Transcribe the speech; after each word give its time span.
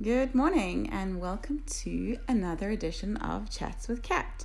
Good 0.00 0.32
morning, 0.32 0.90
and 0.92 1.20
welcome 1.20 1.64
to 1.80 2.18
another 2.28 2.70
edition 2.70 3.16
of 3.16 3.50
Chats 3.50 3.88
with 3.88 4.00
Kat. 4.00 4.44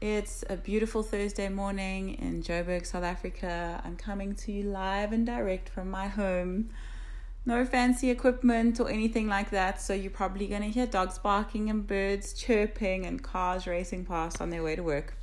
It's 0.00 0.42
a 0.50 0.56
beautiful 0.56 1.04
Thursday 1.04 1.48
morning 1.48 2.14
in 2.14 2.42
Joburg, 2.42 2.84
South 2.84 3.04
Africa. 3.04 3.80
I'm 3.84 3.94
coming 3.94 4.34
to 4.34 4.50
you 4.50 4.64
live 4.64 5.12
and 5.12 5.24
direct 5.24 5.68
from 5.68 5.92
my 5.92 6.08
home. 6.08 6.70
No 7.46 7.64
fancy 7.64 8.10
equipment 8.10 8.80
or 8.80 8.90
anything 8.90 9.28
like 9.28 9.50
that, 9.50 9.80
so 9.80 9.94
you're 9.94 10.10
probably 10.10 10.48
going 10.48 10.62
to 10.62 10.70
hear 10.70 10.86
dogs 10.86 11.20
barking 11.20 11.70
and 11.70 11.86
birds 11.86 12.32
chirping 12.32 13.06
and 13.06 13.22
cars 13.22 13.68
racing 13.68 14.06
past 14.06 14.40
on 14.40 14.50
their 14.50 14.64
way 14.64 14.74
to 14.74 14.82
work. 14.82 15.14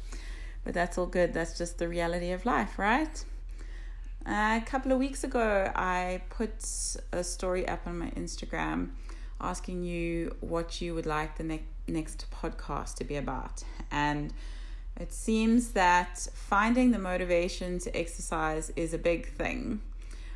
But 0.64 0.76
that's 0.76 0.98
all 0.98 1.08
good, 1.08 1.34
that's 1.34 1.58
just 1.58 1.78
the 1.78 1.90
reality 1.90 2.32
of 2.32 2.46
life, 2.46 2.80
right? 2.80 3.22
a 4.26 4.64
couple 4.66 4.94
of 4.94 4.98
weeks 4.98 5.26
ago, 5.26 5.70
I 5.76 6.22
put 6.30 6.66
a 7.12 7.24
story 7.24 7.68
up 7.68 7.86
on 7.86 8.00
my 8.00 8.12
Instagram 8.12 8.92
asking 9.40 9.84
you 9.84 10.36
what 10.40 10.82
you 10.82 10.96
would 10.96 11.06
like 11.06 11.38
the 11.38 11.44
ne- 11.44 11.64
next 11.88 12.26
podcast 12.32 12.96
to 12.96 13.04
be 13.04 13.16
about. 13.16 13.64
And 13.92 14.34
it 15.00 15.14
seems 15.14 15.72
that 15.72 16.28
finding 16.34 16.92
the 16.92 17.00
motivation 17.00 17.80
to 17.80 17.96
exercise 17.96 18.72
is 18.76 18.94
a 18.94 18.98
big 18.98 19.28
thing. 19.34 19.82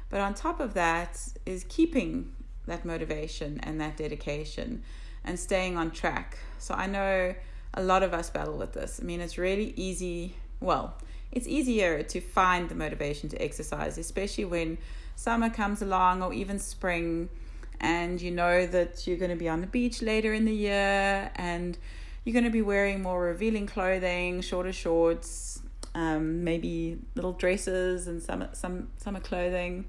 But 0.10 0.20
on 0.20 0.34
top 0.34 0.60
of 0.60 0.74
that 0.76 1.20
is 1.46 1.66
keeping 1.68 2.34
that 2.68 2.86
motivation 2.86 3.60
and 3.64 3.82
that 3.82 3.98
dedication 3.98 4.84
and 5.24 5.40
staying 5.40 5.78
on 5.78 5.92
track. 5.92 6.38
So 6.60 6.74
I 6.74 6.86
know 6.86 7.34
a 7.74 7.82
lot 7.82 8.04
of 8.04 8.14
us 8.14 8.30
battle 8.30 8.58
with 8.58 8.74
this. 8.74 9.00
I 9.02 9.06
mean, 9.06 9.22
it's 9.22 9.38
really 9.38 9.74
easy, 9.76 10.36
well, 10.60 10.96
it's 11.32 11.48
easier 11.48 12.04
to 12.04 12.20
find 12.20 12.70
the 12.70 12.76
motivation 12.76 13.30
to 13.30 13.42
exercise, 13.42 13.98
especially 13.98 14.46
when 14.46 14.78
summer 15.16 15.50
comes 15.50 15.82
along 15.82 16.22
or 16.22 16.34
even 16.34 16.60
spring 16.60 17.30
and 17.82 18.22
you 18.22 18.32
know 18.32 18.66
that 18.68 19.06
you're 19.06 19.18
going 19.18 19.32
to 19.32 19.36
be 19.36 19.50
on 19.50 19.60
the 19.60 19.68
beach 19.68 20.02
later 20.02 20.34
in 20.34 20.46
the 20.46 20.54
year 20.54 21.32
and 21.36 21.78
you're 22.24 22.34
going 22.34 22.46
to 22.46 22.52
be 22.52 22.62
wearing 22.62 23.02
more 23.02 23.20
revealing 23.20 23.66
clothing, 23.66 24.42
shorter 24.42 24.72
shorts, 24.72 25.62
um, 25.96 26.44
maybe 26.44 27.00
little 27.16 27.34
dresses 27.34 28.08
and 28.08 28.22
some 28.22 28.48
some 28.54 28.90
summer 28.98 29.20
clothing. 29.20 29.86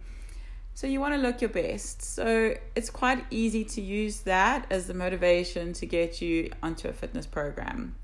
So 0.75 0.87
you 0.87 1.01
want 1.01 1.15
to 1.15 1.21
look 1.21 1.43
your 1.43 1.51
best. 1.51 2.01
So 2.01 2.55
it's 2.75 2.89
quite 2.89 3.27
easy 3.31 3.63
to 3.67 3.83
use 3.83 4.21
that 4.21 4.67
as 4.71 4.87
the 4.87 4.95
motivation 4.95 5.75
to 5.75 5.87
get 5.87 6.23
you 6.23 6.51
onto 6.63 6.89
a 6.89 6.95
fitness 6.95 7.27
program. 7.27 7.95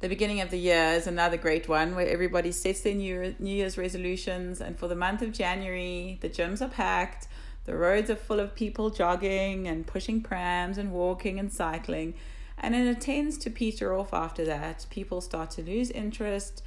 The 0.00 0.08
beginning 0.08 0.42
of 0.42 0.50
the 0.50 0.58
year 0.58 0.92
is 0.92 1.06
another 1.06 1.38
great 1.38 1.68
one 1.68 1.94
where 1.94 2.06
everybody 2.06 2.52
sets 2.52 2.82
their 2.82 2.94
new 2.94 3.34
New 3.38 3.54
Year's 3.54 3.78
resolutions, 3.78 4.60
and 4.60 4.78
for 4.78 4.88
the 4.88 4.96
month 4.96 5.22
of 5.22 5.32
January, 5.32 6.18
the 6.20 6.28
gyms 6.28 6.60
are 6.60 6.68
packed 6.68 7.28
the 7.64 7.76
roads 7.76 8.10
are 8.10 8.16
full 8.16 8.40
of 8.40 8.54
people 8.54 8.90
jogging 8.90 9.68
and 9.68 9.86
pushing 9.86 10.20
prams 10.20 10.78
and 10.78 10.92
walking 10.92 11.38
and 11.38 11.52
cycling. 11.52 12.14
And 12.58 12.74
it 12.74 13.00
tends 13.00 13.38
to 13.38 13.50
peter 13.50 13.94
off 13.94 14.12
after 14.12 14.44
that. 14.44 14.86
People 14.90 15.20
start 15.20 15.50
to 15.52 15.62
lose 15.62 15.90
interest, 15.90 16.62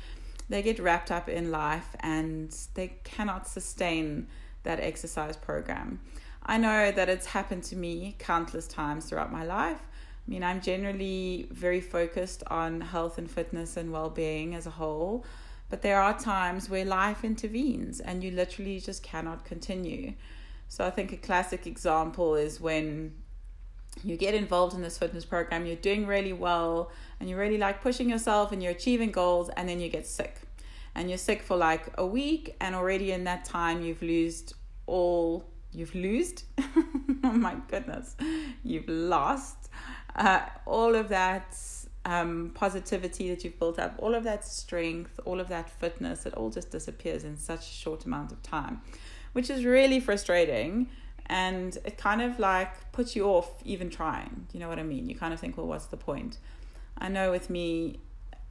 they 0.50 0.62
get 0.62 0.80
wrapped 0.80 1.12
up 1.12 1.28
in 1.28 1.52
life, 1.52 1.96
and 2.00 2.56
they 2.76 2.94
cannot 3.04 3.48
sustain 3.48 4.28
that 4.64 4.80
exercise 4.80 5.38
program. 5.38 6.00
I 6.46 6.58
know 6.58 6.92
that 6.92 7.10
it's 7.10 7.28
happened 7.28 7.64
to 7.66 7.76
me 7.76 8.16
countless 8.20 8.68
times 8.68 9.06
throughout 9.06 9.32
my 9.32 9.44
life. 9.44 9.80
I 9.82 10.32
mean, 10.32 10.44
I'm 10.44 10.62
generally 10.62 11.48
very 11.52 11.82
focused 11.82 12.44
on 12.48 12.82
health 12.82 13.18
and 13.18 13.30
fitness 13.30 13.78
and 13.78 13.92
well 13.92 14.10
being 14.10 14.54
as 14.56 14.66
a 14.66 14.72
whole, 14.72 15.26
but 15.70 15.82
there 15.82 16.00
are 16.02 16.18
times 16.18 16.70
where 16.70 16.86
life 16.86 17.24
intervenes 17.24 18.00
and 18.00 18.24
you 18.24 18.32
literally 18.32 18.80
just 18.80 19.02
cannot 19.04 19.46
continue. 19.46 20.14
So 20.68 20.86
I 20.86 20.90
think 20.90 21.14
a 21.14 21.18
classic 21.18 21.68
example 21.68 22.36
is 22.36 22.60
when 22.60 23.14
you 24.04 24.18
get 24.18 24.34
involved 24.34 24.74
in 24.74 24.82
this 24.82 24.98
fitness 24.98 25.26
program, 25.26 25.66
you're 25.66 25.76
doing 25.76 26.06
really 26.06 26.34
well 26.34 26.92
and 27.20 27.30
you 27.30 27.38
really 27.38 27.58
like 27.58 27.82
pushing 27.82 28.10
yourself 28.10 28.52
and 28.52 28.62
you're 28.62 28.74
achieving 28.74 29.12
goals, 29.12 29.50
and 29.56 29.70
then 29.70 29.80
you 29.80 29.90
get 29.90 30.06
sick. 30.06 30.42
And 30.94 31.10
you're 31.10 31.18
sick 31.18 31.42
for 31.42 31.58
like 31.58 31.88
a 31.98 32.06
week, 32.06 32.56
and 32.62 32.76
already 32.76 33.12
in 33.12 33.26
that 33.26 33.46
time, 33.46 33.82
you've 33.82 34.02
lost 34.02 34.54
all, 34.86 35.46
you've 35.72 35.96
lost, 35.96 36.46
oh 37.24 37.32
my 37.32 37.56
goodness, 37.68 38.16
you've 38.64 38.88
lost 38.88 39.70
uh, 40.16 40.42
all 40.66 40.96
of 40.96 41.10
that 41.10 41.58
um, 42.06 42.52
positivity 42.54 43.30
that 43.30 43.44
you've 43.44 43.60
built 43.60 43.80
up, 43.80 43.96
all 43.98 44.16
of 44.16 44.24
that 44.24 44.46
strength, 44.46 45.20
all 45.26 45.40
of 45.40 45.50
that 45.50 45.70
fitness, 45.70 46.26
it 46.26 46.34
all 46.36 46.50
just 46.50 46.72
disappears 46.72 47.24
in 47.24 47.36
such 47.38 47.62
a 47.62 47.74
short 47.74 48.06
amount 48.06 48.32
of 48.32 48.42
time 48.42 48.82
which 49.36 49.50
is 49.50 49.66
really 49.66 50.00
frustrating 50.00 50.88
and 51.26 51.78
it 51.84 51.98
kind 51.98 52.22
of 52.22 52.40
like 52.40 52.90
puts 52.94 53.18
you 53.18 53.26
off 53.26 53.50
even 53.66 53.90
trying. 53.90 54.48
You 54.54 54.62
know 54.62 54.70
what 54.70 54.80
I 54.80 54.84
mean? 54.84 55.10
You 55.10 55.16
kind 55.16 55.34
of 55.34 55.42
think, 55.42 55.58
well, 55.58 55.68
what's 55.68 55.88
the 55.88 55.98
point? 55.98 56.38
I 56.98 57.10
know 57.10 57.32
with 57.32 57.50
me, 57.50 58.00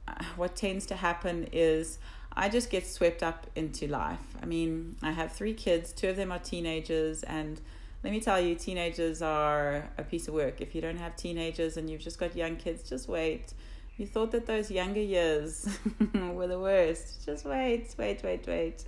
what 0.35 0.55
tends 0.55 0.85
to 0.85 0.95
happen 0.95 1.47
is 1.51 1.97
I 2.33 2.49
just 2.49 2.69
get 2.69 2.85
swept 2.85 3.23
up 3.23 3.47
into 3.55 3.87
life. 3.87 4.19
I 4.43 4.45
mean, 4.45 4.95
I 5.01 5.09
have 5.09 5.31
three 5.31 5.55
kids, 5.55 5.91
two 5.91 6.09
of 6.09 6.17
them 6.17 6.31
are 6.31 6.37
teenagers, 6.37 7.23
and 7.23 7.59
let 8.03 8.13
me 8.13 8.19
tell 8.19 8.39
you, 8.39 8.53
teenagers 8.53 9.23
are 9.23 9.89
a 9.97 10.03
piece 10.03 10.27
of 10.27 10.35
work. 10.35 10.61
If 10.61 10.75
you 10.75 10.81
don't 10.81 10.99
have 10.99 11.15
teenagers 11.15 11.77
and 11.77 11.89
you've 11.89 12.01
just 12.01 12.19
got 12.19 12.35
young 12.35 12.57
kids, 12.57 12.87
just 12.87 13.09
wait. 13.09 13.55
You 13.97 14.05
thought 14.05 14.29
that 14.33 14.45
those 14.45 14.69
younger 14.69 15.01
years 15.01 15.67
were 16.13 16.45
the 16.45 16.59
worst. 16.59 17.25
Just 17.25 17.43
wait, 17.43 17.95
wait, 17.97 18.21
wait, 18.21 18.45
wait 18.45 18.85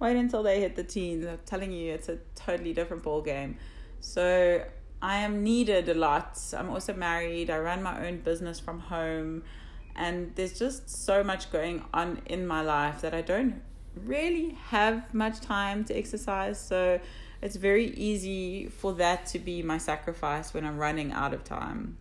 wait 0.00 0.16
until 0.16 0.42
they 0.42 0.60
hit 0.60 0.76
the 0.76 0.84
teens. 0.84 1.26
I'm 1.26 1.38
telling 1.46 1.72
you, 1.72 1.92
it's 1.92 2.08
a 2.08 2.18
totally 2.34 2.72
different 2.72 3.02
ball 3.02 3.20
game. 3.20 3.56
So 4.00 4.64
I 5.02 5.18
am 5.18 5.42
needed 5.42 5.88
a 5.88 5.94
lot. 5.94 6.38
I'm 6.56 6.70
also 6.70 6.94
married. 6.94 7.50
I 7.50 7.58
run 7.58 7.82
my 7.82 8.06
own 8.06 8.18
business 8.18 8.60
from 8.60 8.80
home, 8.80 9.42
and 9.96 10.32
there's 10.34 10.58
just 10.58 10.88
so 10.88 11.22
much 11.22 11.50
going 11.50 11.84
on 11.92 12.20
in 12.26 12.46
my 12.46 12.62
life 12.62 13.00
that 13.00 13.14
I 13.14 13.22
don't 13.22 13.62
really 14.04 14.56
have 14.68 15.12
much 15.12 15.40
time 15.40 15.84
to 15.84 15.96
exercise. 15.96 16.60
So 16.60 17.00
it's 17.42 17.56
very 17.56 17.86
easy 17.94 18.68
for 18.68 18.92
that 18.94 19.26
to 19.26 19.38
be 19.38 19.62
my 19.62 19.78
sacrifice 19.78 20.54
when 20.54 20.64
I'm 20.64 20.78
running 20.78 21.12
out 21.12 21.34
of 21.34 21.44
time. 21.44 21.96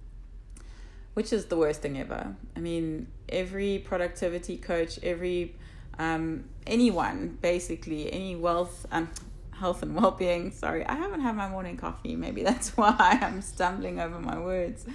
Which 1.14 1.34
is 1.34 1.46
the 1.46 1.58
worst 1.58 1.82
thing 1.82 2.00
ever. 2.00 2.36
I 2.56 2.60
mean, 2.60 3.08
every 3.28 3.80
productivity 3.80 4.58
coach, 4.58 5.00
every 5.02 5.56
um, 6.00 6.46
anyone 6.66 7.38
basically, 7.42 8.12
any 8.12 8.36
wealth, 8.36 8.86
um, 8.92 9.10
health 9.52 9.82
and 9.84 9.96
well-being. 9.96 10.52
Sorry, 10.52 10.86
I 10.86 10.96
haven't 10.96 11.22
had 11.22 11.36
my 11.36 11.50
morning 11.50 11.78
coffee. 11.78 12.16
Maybe 12.16 12.44
that's 12.44 12.78
why 12.78 13.20
I'm 13.22 13.42
stumbling 13.42 14.00
over 14.00 14.20
my 14.20 14.40
words. 14.40 14.86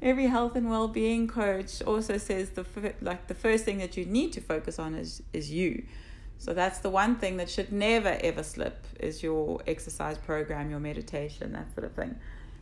Every 0.00 0.26
health 0.28 0.54
and 0.54 0.70
well-being 0.70 1.26
coach 1.26 1.82
also 1.82 2.18
says 2.18 2.50
the 2.50 2.64
like 3.00 3.26
the 3.26 3.34
first 3.34 3.64
thing 3.64 3.78
that 3.78 3.96
you 3.96 4.04
need 4.04 4.32
to 4.34 4.40
focus 4.40 4.78
on 4.78 4.94
is 4.94 5.22
is 5.32 5.50
you. 5.50 5.84
So 6.40 6.54
that's 6.54 6.78
the 6.78 6.90
one 6.90 7.16
thing 7.16 7.36
that 7.38 7.50
should 7.50 7.72
never 7.72 8.16
ever 8.20 8.44
slip 8.44 8.86
is 9.00 9.24
your 9.24 9.60
exercise 9.66 10.16
program, 10.16 10.70
your 10.70 10.78
meditation, 10.78 11.52
that 11.52 11.74
sort 11.74 11.84
of 11.84 11.92
thing. 11.94 12.14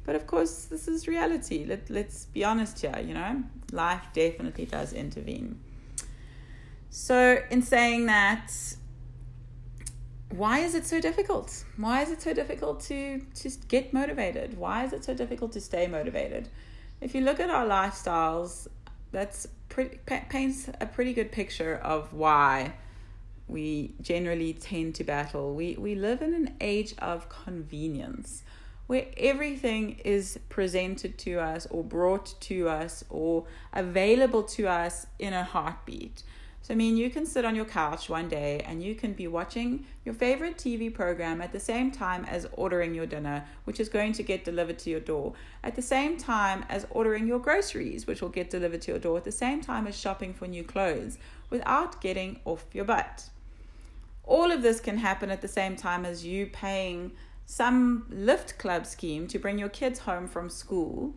But 0.07 0.15
of 0.15 0.27
course, 0.27 0.67
this 0.67 0.89
is 0.89 1.09
reality. 1.09 1.67
Let, 1.67 1.91
let's 1.91 2.27
be 2.27 2.45
honest 2.45 2.81
here, 2.81 2.99
you 3.05 3.13
know, 3.13 3.43
life 3.73 4.05
definitely 4.15 4.65
does 4.65 4.93
intervene. 4.93 5.59
So, 6.99 7.43
in 7.51 7.61
saying 7.61 8.07
that, 8.07 8.51
why 10.31 10.61
is 10.61 10.75
it 10.75 10.87
so 10.87 10.99
difficult? 10.99 11.63
Why 11.77 12.01
is 12.01 12.11
it 12.11 12.23
so 12.23 12.33
difficult 12.33 12.81
to, 12.85 13.21
just 13.39 13.69
get 13.69 13.93
motivated? 13.93 14.57
Why 14.57 14.85
is 14.85 14.95
it 14.95 15.05
so 15.05 15.13
difficult 15.13 15.53
to 15.53 15.61
stay 15.61 15.87
motivated? 15.89 16.49
If 17.03 17.15
you 17.15 17.21
look 17.21 17.39
at 17.39 17.51
our 17.51 17.67
lifestyles, 17.67 18.67
that's 19.13 19.47
pretty, 19.69 19.99
paints 20.07 20.71
a 20.81 20.87
pretty 20.87 21.13
good 21.13 21.33
picture 21.33 21.77
of 21.77 22.15
why 22.15 22.73
we 23.47 23.95
generally 24.01 24.55
tend 24.55 24.95
to 24.95 25.05
battle. 25.05 25.55
We, 25.55 25.77
we 25.77 25.97
live 25.97 26.23
in 26.23 26.33
an 26.33 26.57
age 26.63 26.95
of 26.99 27.29
convenience 27.29 28.43
where 28.87 29.05
everything 29.19 30.01
is 30.03 30.39
presented 30.49 31.19
to 31.19 31.41
us 31.41 31.67
or 31.67 31.85
brought 31.85 32.35
to 32.41 32.71
us 32.71 33.05
or 33.11 33.45
available 33.75 34.45
to 34.45 34.67
us 34.67 35.07
in 35.19 35.35
a 35.35 35.45
heartbeat. 35.45 36.23
So, 36.67 36.75
I 36.75 36.77
mean, 36.77 36.97
you 36.97 37.11
can 37.11 37.27
sit 37.27 37.45
on 37.45 37.55
your 37.55 37.65
couch 37.65 38.09
one 38.09 38.29
day 38.29 38.61
and 38.67 38.83
you 38.83 38.97
can 38.97 39.13
be 39.13 39.29
watching 39.29 39.87
your 40.05 40.15
favorite 40.15 40.57
TV 40.57 40.93
program 40.93 41.41
at 41.41 41.53
the 41.53 41.61
same 41.61 41.93
time 41.93 42.25
as 42.25 42.45
ordering 42.55 42.93
your 42.93 43.07
dinner, 43.07 43.45
which 43.63 43.79
is 43.79 43.89
going 43.89 44.13
to 44.15 44.25
get 44.25 44.45
delivered 44.45 44.77
to 44.81 44.91
your 44.91 44.99
door, 44.99 45.35
at 45.63 45.77
the 45.77 45.83
same 45.83 46.19
time 46.19 46.65
as 46.69 46.85
ordering 46.91 47.29
your 47.29 47.39
groceries, 47.39 48.09
which 48.09 48.21
will 48.21 48.31
get 48.31 48.51
delivered 48.51 48.83
to 48.83 48.91
your 48.91 48.99
door, 48.99 49.17
at 49.17 49.23
the 49.23 49.31
same 49.31 49.61
time 49.61 49.87
as 49.87 49.97
shopping 49.97 50.35
for 50.35 50.49
new 50.49 50.65
clothes 50.65 51.19
without 51.51 52.01
getting 52.01 52.41
off 52.45 52.67
your 52.73 52.85
butt. 52.85 53.31
All 54.25 54.51
of 54.51 54.63
this 54.63 54.81
can 54.81 54.99
happen 54.99 55.31
at 55.31 55.43
the 55.43 55.47
same 55.47 55.77
time 55.77 56.05
as 56.05 56.27
you 56.27 56.49
paying 56.49 57.13
some 57.45 58.07
lift 58.11 58.59
club 58.59 58.87
scheme 58.87 59.29
to 59.29 59.39
bring 59.39 59.57
your 59.57 59.69
kids 59.69 60.01
home 60.01 60.27
from 60.27 60.51
school. 60.51 61.15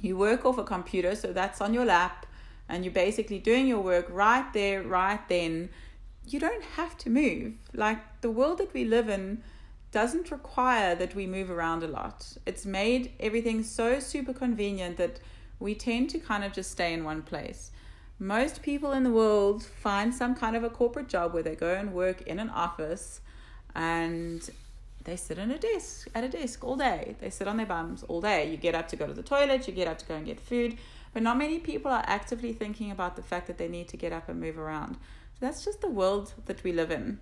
You 0.00 0.16
work 0.16 0.44
off 0.44 0.58
a 0.58 0.62
computer, 0.62 1.16
so 1.16 1.32
that's 1.32 1.60
on 1.60 1.74
your 1.74 1.86
lap 1.86 2.26
and 2.74 2.84
you're 2.84 2.92
basically 2.92 3.38
doing 3.38 3.68
your 3.68 3.80
work 3.80 4.06
right 4.10 4.52
there, 4.52 4.82
right 4.82 5.20
then, 5.28 5.70
you 6.26 6.40
don't 6.40 6.64
have 6.76 6.98
to 6.98 7.08
move. 7.08 7.54
Like 7.72 7.98
the 8.20 8.32
world 8.32 8.58
that 8.58 8.74
we 8.74 8.84
live 8.84 9.08
in 9.08 9.44
doesn't 9.92 10.32
require 10.32 10.96
that 10.96 11.14
we 11.14 11.24
move 11.24 11.52
around 11.52 11.84
a 11.84 11.86
lot. 11.86 12.36
It's 12.46 12.66
made 12.66 13.12
everything 13.20 13.62
so 13.62 14.00
super 14.00 14.32
convenient 14.32 14.96
that 14.96 15.20
we 15.60 15.76
tend 15.76 16.10
to 16.10 16.18
kind 16.18 16.42
of 16.42 16.52
just 16.52 16.72
stay 16.72 16.92
in 16.92 17.04
one 17.04 17.22
place. 17.22 17.70
Most 18.18 18.60
people 18.60 18.90
in 18.90 19.04
the 19.04 19.10
world 19.10 19.62
find 19.62 20.12
some 20.12 20.34
kind 20.34 20.56
of 20.56 20.64
a 20.64 20.70
corporate 20.70 21.08
job 21.08 21.32
where 21.32 21.44
they 21.44 21.54
go 21.54 21.74
and 21.74 21.92
work 21.92 22.22
in 22.22 22.40
an 22.40 22.50
office 22.50 23.20
and 23.76 24.50
they 25.04 25.16
sit 25.16 25.38
in 25.38 25.50
a 25.50 25.58
desk 25.58 26.08
at 26.14 26.24
a 26.24 26.28
desk 26.28 26.64
all 26.64 26.76
day. 26.76 27.14
They 27.20 27.30
sit 27.30 27.46
on 27.46 27.56
their 27.56 27.66
bums 27.66 28.02
all 28.04 28.20
day. 28.20 28.50
You 28.50 28.56
get 28.56 28.74
up 28.74 28.88
to 28.88 28.96
go 28.96 29.06
to 29.06 29.12
the 29.12 29.22
toilet, 29.22 29.68
you 29.68 29.74
get 29.74 29.86
up 29.86 29.98
to 29.98 30.06
go 30.06 30.14
and 30.14 30.26
get 30.26 30.40
food, 30.40 30.78
but 31.12 31.22
not 31.22 31.36
many 31.36 31.58
people 31.58 31.90
are 31.90 32.04
actively 32.06 32.52
thinking 32.52 32.90
about 32.90 33.16
the 33.16 33.22
fact 33.22 33.46
that 33.46 33.58
they 33.58 33.68
need 33.68 33.88
to 33.88 33.96
get 33.96 34.12
up 34.12 34.28
and 34.28 34.40
move 34.40 34.58
around. 34.58 34.94
So 35.34 35.46
that's 35.46 35.64
just 35.64 35.80
the 35.80 35.90
world 35.90 36.32
that 36.46 36.64
we 36.64 36.72
live 36.72 36.90
in. 36.90 37.20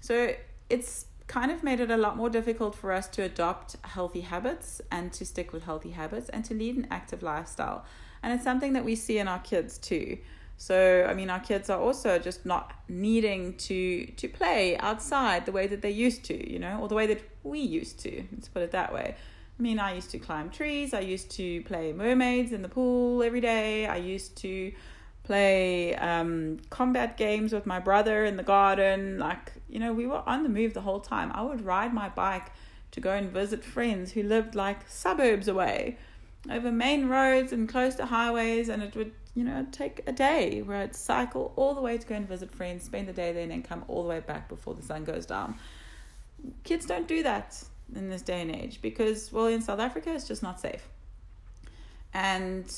So 0.00 0.34
it's 0.70 1.06
kind 1.26 1.50
of 1.50 1.62
made 1.62 1.80
it 1.80 1.90
a 1.90 1.96
lot 1.96 2.16
more 2.16 2.28
difficult 2.28 2.74
for 2.74 2.92
us 2.92 3.08
to 3.08 3.22
adopt 3.22 3.76
healthy 3.82 4.22
habits 4.22 4.80
and 4.90 5.12
to 5.12 5.24
stick 5.24 5.52
with 5.52 5.64
healthy 5.64 5.90
habits 5.90 6.28
and 6.30 6.44
to 6.46 6.54
lead 6.54 6.76
an 6.76 6.86
active 6.90 7.22
lifestyle. 7.22 7.84
And 8.22 8.32
it's 8.32 8.44
something 8.44 8.72
that 8.72 8.84
we 8.84 8.94
see 8.94 9.18
in 9.18 9.28
our 9.28 9.38
kids 9.38 9.78
too. 9.78 10.18
So 10.56 11.06
I 11.08 11.14
mean 11.14 11.30
our 11.30 11.40
kids 11.40 11.70
are 11.70 11.80
also 11.80 12.18
just 12.18 12.46
not 12.46 12.72
needing 12.88 13.54
to 13.68 14.06
to 14.06 14.28
play 14.28 14.76
outside 14.78 15.46
the 15.46 15.52
way 15.52 15.66
that 15.66 15.82
they 15.82 15.90
used 15.90 16.24
to, 16.24 16.52
you 16.52 16.58
know, 16.58 16.78
or 16.80 16.88
the 16.88 16.94
way 16.94 17.06
that 17.06 17.20
we 17.42 17.60
used 17.60 17.98
to. 18.00 18.24
Let's 18.32 18.48
put 18.48 18.62
it 18.62 18.70
that 18.72 18.92
way. 18.92 19.16
I 19.58 19.62
mean, 19.62 19.78
I 19.78 19.94
used 19.94 20.10
to 20.10 20.18
climb 20.18 20.50
trees. 20.50 20.94
I 20.94 21.00
used 21.00 21.30
to 21.32 21.62
play 21.62 21.92
mermaids 21.92 22.52
in 22.52 22.62
the 22.62 22.68
pool 22.68 23.22
every 23.22 23.40
day. 23.40 23.86
I 23.86 23.96
used 23.96 24.36
to 24.38 24.72
play 25.24 25.94
um, 25.96 26.58
combat 26.70 27.16
games 27.16 27.52
with 27.52 27.66
my 27.66 27.78
brother 27.78 28.24
in 28.24 28.36
the 28.36 28.42
garden. 28.42 29.18
Like, 29.18 29.52
you 29.68 29.78
know, 29.78 29.92
we 29.92 30.06
were 30.06 30.22
on 30.26 30.42
the 30.42 30.48
move 30.48 30.74
the 30.74 30.80
whole 30.80 31.00
time. 31.00 31.30
I 31.34 31.42
would 31.42 31.64
ride 31.64 31.94
my 31.94 32.08
bike 32.08 32.50
to 32.92 33.00
go 33.00 33.12
and 33.12 33.30
visit 33.30 33.64
friends 33.64 34.12
who 34.12 34.22
lived 34.22 34.54
like 34.54 34.88
suburbs 34.88 35.48
away 35.48 35.98
over 36.50 36.72
main 36.72 37.08
roads 37.08 37.52
and 37.52 37.68
close 37.68 37.94
to 37.96 38.06
highways, 38.06 38.68
and 38.68 38.82
it 38.82 38.96
would, 38.96 39.12
you 39.34 39.44
know, 39.44 39.66
take 39.72 40.02
a 40.06 40.12
day 40.12 40.60
where 40.62 40.78
I'd 40.78 40.94
cycle 40.94 41.52
all 41.56 41.74
the 41.74 41.80
way 41.80 41.96
to 41.96 42.06
go 42.06 42.14
and 42.14 42.28
visit 42.28 42.52
friends, 42.52 42.84
spend 42.84 43.08
the 43.08 43.12
day 43.12 43.32
there, 43.32 43.42
and 43.42 43.50
then 43.50 43.62
come 43.62 43.84
all 43.88 44.02
the 44.02 44.08
way 44.08 44.20
back 44.20 44.48
before 44.48 44.74
the 44.74 44.82
sun 44.82 45.04
goes 45.04 45.24
down. 45.24 45.56
Kids 46.64 46.84
don't 46.84 47.08
do 47.08 47.22
that 47.22 47.62
in 47.94 48.10
this 48.10 48.22
day 48.22 48.42
and 48.42 48.54
age 48.54 48.82
because, 48.82 49.32
well, 49.32 49.46
in 49.46 49.62
South 49.62 49.80
Africa, 49.80 50.12
it's 50.12 50.28
just 50.28 50.42
not 50.42 50.60
safe. 50.60 50.86
And 52.12 52.70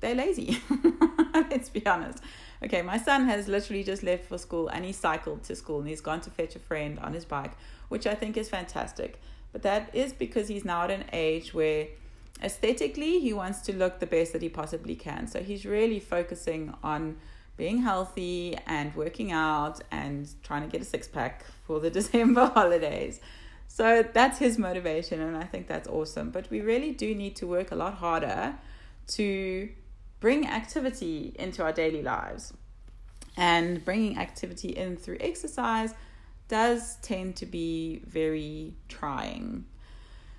they're 0.00 0.14
lazy. 0.14 0.62
Let's 1.34 1.68
be 1.68 1.84
honest. 1.86 2.18
Okay, 2.62 2.82
my 2.82 2.98
son 2.98 3.26
has 3.26 3.48
literally 3.48 3.82
just 3.82 4.02
left 4.02 4.26
for 4.26 4.38
school 4.38 4.68
and 4.68 4.84
he 4.84 4.92
cycled 4.92 5.42
to 5.44 5.56
school 5.56 5.80
and 5.80 5.88
he's 5.88 6.00
gone 6.00 6.20
to 6.22 6.30
fetch 6.30 6.56
a 6.56 6.58
friend 6.58 6.98
on 7.00 7.12
his 7.12 7.24
bike, 7.24 7.52
which 7.88 8.06
I 8.06 8.14
think 8.14 8.36
is 8.36 8.48
fantastic. 8.48 9.20
But 9.52 9.62
that 9.62 9.94
is 9.94 10.12
because 10.12 10.48
he's 10.48 10.64
now 10.64 10.84
at 10.84 10.90
an 10.90 11.04
age 11.12 11.52
where 11.52 11.88
aesthetically 12.42 13.20
he 13.20 13.32
wants 13.32 13.60
to 13.62 13.74
look 13.74 13.98
the 13.98 14.06
best 14.06 14.32
that 14.32 14.42
he 14.42 14.48
possibly 14.48 14.94
can. 14.94 15.26
So 15.26 15.42
he's 15.42 15.64
really 15.64 16.00
focusing 16.00 16.74
on 16.82 17.16
being 17.56 17.78
healthy 17.78 18.56
and 18.66 18.94
working 18.94 19.32
out 19.32 19.80
and 19.90 20.28
trying 20.42 20.62
to 20.62 20.68
get 20.68 20.80
a 20.80 20.84
six 20.84 21.08
pack 21.08 21.44
for 21.64 21.80
the 21.80 21.90
December 22.00 22.46
holidays. 22.46 23.20
So 23.68 24.02
that's 24.02 24.38
his 24.38 24.58
motivation, 24.58 25.20
and 25.20 25.36
I 25.36 25.44
think 25.44 25.66
that's 25.66 25.88
awesome. 25.88 26.30
But 26.30 26.48
we 26.50 26.60
really 26.60 26.92
do 26.92 27.14
need 27.14 27.36
to 27.36 27.46
work 27.46 27.72
a 27.72 27.74
lot 27.74 27.94
harder 27.94 28.54
to 29.08 29.68
bring 30.20 30.46
activity 30.46 31.34
into 31.38 31.62
our 31.62 31.72
daily 31.72 32.02
lives. 32.02 32.52
And 33.36 33.84
bringing 33.84 34.18
activity 34.18 34.70
in 34.70 34.96
through 34.96 35.18
exercise 35.20 35.92
does 36.48 36.96
tend 37.02 37.36
to 37.36 37.46
be 37.46 38.02
very 38.06 38.74
trying. 38.88 39.66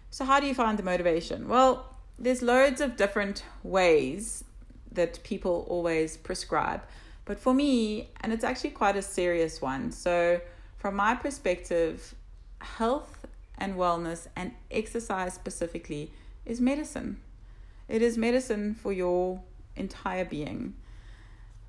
So, 0.09 0.25
how 0.25 0.39
do 0.39 0.47
you 0.47 0.55
find 0.55 0.79
the 0.79 0.83
motivation? 0.83 1.47
Well, 1.47 1.85
there's 2.17 2.41
loads 2.41 2.81
of 2.81 2.97
different 2.97 3.43
ways 3.63 4.43
that 4.91 5.23
people 5.23 5.65
always 5.69 6.17
prescribe. 6.17 6.81
But 7.25 7.39
for 7.39 7.53
me, 7.53 8.09
and 8.21 8.31
it's 8.31 8.43
actually 8.43 8.71
quite 8.71 8.95
a 8.95 9.01
serious 9.01 9.61
one. 9.61 9.91
So, 9.91 10.41
from 10.77 10.95
my 10.95 11.15
perspective, 11.15 12.15
health 12.59 13.25
and 13.57 13.75
wellness 13.75 14.27
and 14.35 14.53
exercise 14.71 15.33
specifically 15.33 16.11
is 16.45 16.61
medicine. 16.61 17.17
It 17.87 18.01
is 18.01 18.17
medicine 18.17 18.75
for 18.75 18.93
your 18.93 19.41
entire 19.75 20.25
being. 20.25 20.75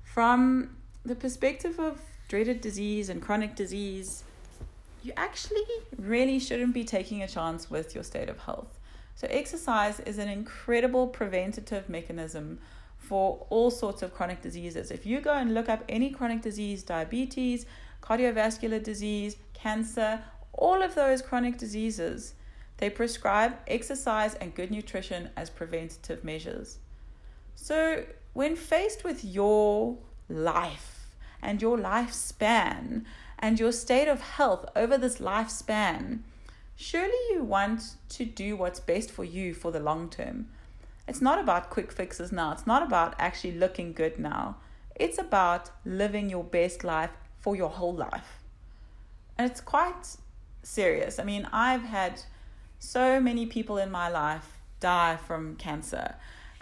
From 0.03 0.77
the 1.03 1.15
perspective 1.15 1.79
of 1.79 2.01
dreaded 2.27 2.61
disease 2.61 3.09
and 3.09 3.21
chronic 3.21 3.55
disease, 3.55 4.23
you 5.03 5.13
actually 5.17 5.63
really 5.97 6.39
shouldn't 6.39 6.73
be 6.73 6.83
taking 6.83 7.23
a 7.23 7.27
chance 7.27 7.69
with 7.69 7.95
your 7.95 8.03
state 8.03 8.29
of 8.29 8.39
health. 8.39 8.79
So, 9.15 9.27
exercise 9.29 9.99
is 10.01 10.17
an 10.17 10.29
incredible 10.29 11.07
preventative 11.07 11.89
mechanism 11.89 12.59
for 12.97 13.45
all 13.49 13.71
sorts 13.71 14.01
of 14.01 14.13
chronic 14.13 14.41
diseases. 14.41 14.91
If 14.91 15.05
you 15.05 15.19
go 15.19 15.33
and 15.33 15.53
look 15.53 15.67
up 15.67 15.83
any 15.89 16.09
chronic 16.09 16.41
disease, 16.41 16.83
diabetes, 16.83 17.65
cardiovascular 18.01 18.81
disease, 18.81 19.35
cancer, 19.53 20.21
all 20.53 20.81
of 20.81 20.95
those 20.95 21.21
chronic 21.21 21.57
diseases, 21.57 22.33
they 22.77 22.89
prescribe 22.89 23.57
exercise 23.67 24.35
and 24.35 24.55
good 24.55 24.71
nutrition 24.71 25.29
as 25.35 25.49
preventative 25.49 26.23
measures. 26.23 26.77
So, 27.55 28.05
when 28.33 28.55
faced 28.55 29.03
with 29.03 29.25
your 29.25 29.97
life 30.29 31.07
and 31.41 31.61
your 31.61 31.77
lifespan 31.77 33.05
and 33.39 33.59
your 33.59 33.71
state 33.71 34.07
of 34.07 34.21
health 34.21 34.65
over 34.75 34.97
this 34.97 35.17
lifespan, 35.17 36.19
surely 36.75 37.17
you 37.31 37.43
want 37.43 37.95
to 38.09 38.25
do 38.25 38.55
what's 38.55 38.79
best 38.79 39.09
for 39.09 39.23
you 39.23 39.53
for 39.53 39.71
the 39.71 39.79
long 39.79 40.09
term. 40.09 40.49
It's 41.07 41.21
not 41.21 41.39
about 41.39 41.69
quick 41.69 41.91
fixes 41.91 42.31
now, 42.31 42.51
it's 42.51 42.67
not 42.67 42.83
about 42.83 43.15
actually 43.17 43.57
looking 43.57 43.93
good 43.93 44.19
now. 44.19 44.57
It's 44.95 45.17
about 45.17 45.71
living 45.85 46.29
your 46.29 46.43
best 46.43 46.83
life 46.83 47.11
for 47.39 47.55
your 47.55 47.69
whole 47.69 47.95
life. 47.95 48.43
And 49.37 49.49
it's 49.49 49.61
quite 49.61 50.17
serious. 50.61 51.19
I 51.19 51.23
mean, 51.23 51.47
I've 51.53 51.83
had 51.83 52.21
so 52.79 53.21
many 53.21 53.45
people 53.45 53.77
in 53.77 53.89
my 53.89 54.09
life 54.09 54.57
die 54.81 55.15
from 55.15 55.55
cancer. 55.55 56.15